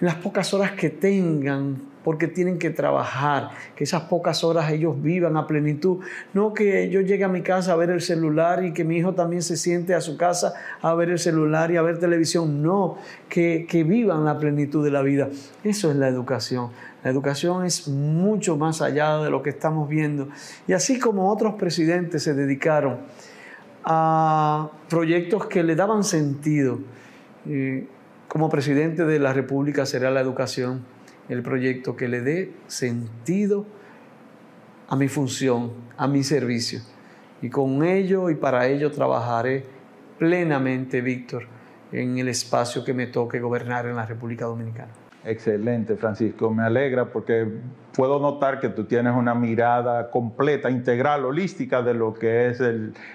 en 0.00 0.06
las 0.06 0.16
pocas 0.16 0.52
horas 0.54 0.72
que 0.72 0.90
tengan, 0.90 1.90
porque 2.04 2.28
tienen 2.28 2.58
que 2.58 2.70
trabajar, 2.70 3.50
que 3.76 3.84
esas 3.84 4.02
pocas 4.02 4.42
horas 4.42 4.70
ellos 4.70 5.00
vivan 5.02 5.36
a 5.36 5.46
plenitud. 5.46 5.98
No 6.32 6.54
que 6.54 6.88
yo 6.88 7.00
llegue 7.02 7.24
a 7.24 7.28
mi 7.28 7.42
casa 7.42 7.72
a 7.72 7.76
ver 7.76 7.90
el 7.90 8.00
celular 8.00 8.64
y 8.64 8.72
que 8.72 8.84
mi 8.84 8.96
hijo 8.96 9.14
también 9.14 9.42
se 9.42 9.56
siente 9.56 9.94
a 9.94 10.00
su 10.00 10.16
casa 10.16 10.54
a 10.80 10.94
ver 10.94 11.10
el 11.10 11.18
celular 11.18 11.70
y 11.70 11.76
a 11.76 11.82
ver 11.82 11.98
televisión. 11.98 12.62
No, 12.62 12.96
que, 13.28 13.66
que 13.68 13.84
vivan 13.84 14.24
la 14.24 14.38
plenitud 14.38 14.82
de 14.82 14.90
la 14.90 15.02
vida. 15.02 15.28
Eso 15.62 15.90
es 15.90 15.96
la 15.96 16.08
educación. 16.08 16.70
La 17.04 17.10
educación 17.10 17.64
es 17.64 17.88
mucho 17.88 18.56
más 18.56 18.82
allá 18.82 19.18
de 19.18 19.30
lo 19.30 19.42
que 19.42 19.50
estamos 19.50 19.88
viendo. 19.88 20.28
Y 20.66 20.72
así 20.72 20.98
como 20.98 21.30
otros 21.30 21.54
presidentes 21.54 22.22
se 22.22 22.34
dedicaron 22.34 22.98
a 23.84 24.70
proyectos 24.88 25.46
que 25.46 25.62
le 25.62 25.74
daban 25.74 26.04
sentido, 26.04 26.78
eh, 27.46 27.86
como 28.30 28.48
presidente 28.48 29.04
de 29.06 29.18
la 29.18 29.32
República 29.32 29.84
será 29.86 30.08
la 30.12 30.20
educación 30.20 30.84
el 31.28 31.42
proyecto 31.42 31.96
que 31.96 32.06
le 32.06 32.20
dé 32.20 32.52
sentido 32.68 33.66
a 34.88 34.94
mi 34.94 35.08
función, 35.08 35.72
a 35.96 36.06
mi 36.06 36.22
servicio. 36.22 36.78
Y 37.42 37.50
con 37.50 37.82
ello 37.84 38.30
y 38.30 38.36
para 38.36 38.68
ello 38.68 38.92
trabajaré 38.92 39.64
plenamente, 40.16 41.00
Víctor, 41.00 41.48
en 41.90 42.18
el 42.18 42.28
espacio 42.28 42.84
que 42.84 42.94
me 42.94 43.08
toque 43.08 43.40
gobernar 43.40 43.86
en 43.86 43.96
la 43.96 44.06
República 44.06 44.44
Dominicana. 44.44 44.92
Excelente, 45.24 45.96
Francisco. 45.96 46.54
Me 46.54 46.62
alegra 46.62 47.06
porque 47.06 47.48
puedo 47.94 48.20
notar 48.20 48.60
que 48.60 48.68
tú 48.68 48.84
tienes 48.84 49.14
una 49.14 49.34
mirada 49.34 50.10
completa, 50.10 50.70
integral, 50.70 51.24
holística 51.24 51.82
de 51.82 51.94
lo 51.94 52.14
que 52.14 52.48
es 52.48 52.60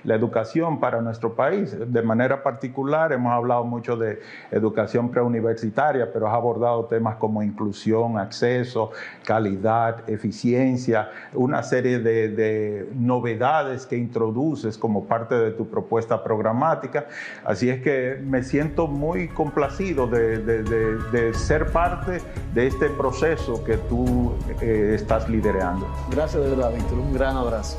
la 0.04 0.16
educación 0.16 0.80
para 0.80 1.02
nuestro 1.02 1.34
país. 1.36 1.76
De 1.92 2.02
manera 2.02 2.44
particular, 2.44 3.12
hemos 3.12 3.32
hablado 3.32 3.64
mucho 3.64 3.96
de 3.96 4.22
educación 4.52 5.10
preuniversitaria, 5.10 6.12
pero 6.12 6.28
has 6.28 6.34
abordado 6.34 6.86
temas 6.86 7.16
como 7.16 7.42
inclusión, 7.42 8.18
acceso, 8.18 8.92
calidad, 9.26 10.10
eficiencia, 10.10 11.10
una 11.34 11.64
serie 11.64 12.00
de, 12.00 12.90
novedades 12.96 13.86
que 13.86 13.98
introduces 13.98 14.78
como 14.78 15.06
parte 15.06 15.36
de 15.36 15.52
tu 15.52 15.68
propuesta 15.68 16.24
programática. 16.24 17.08
Así 17.44 17.70
es 17.70 17.82
que 17.82 18.20
me 18.24 18.44
siento 18.44 18.88
muy 18.88 19.28
complacido 19.30 20.08
de, 20.08 21.32
ser 21.34 21.68
parte 21.68 22.22
de 22.54 22.68
este 22.68 22.90
proceso 22.90 23.64
que 23.64 23.78
tú 23.78 24.34
estás 24.76 25.28
liderando. 25.30 25.88
Gracias 26.10 26.44
de 26.44 26.50
verdad, 26.50 26.72
Víctor. 26.74 27.00
Un 27.00 27.14
gran 27.14 27.36
abrazo. 27.36 27.78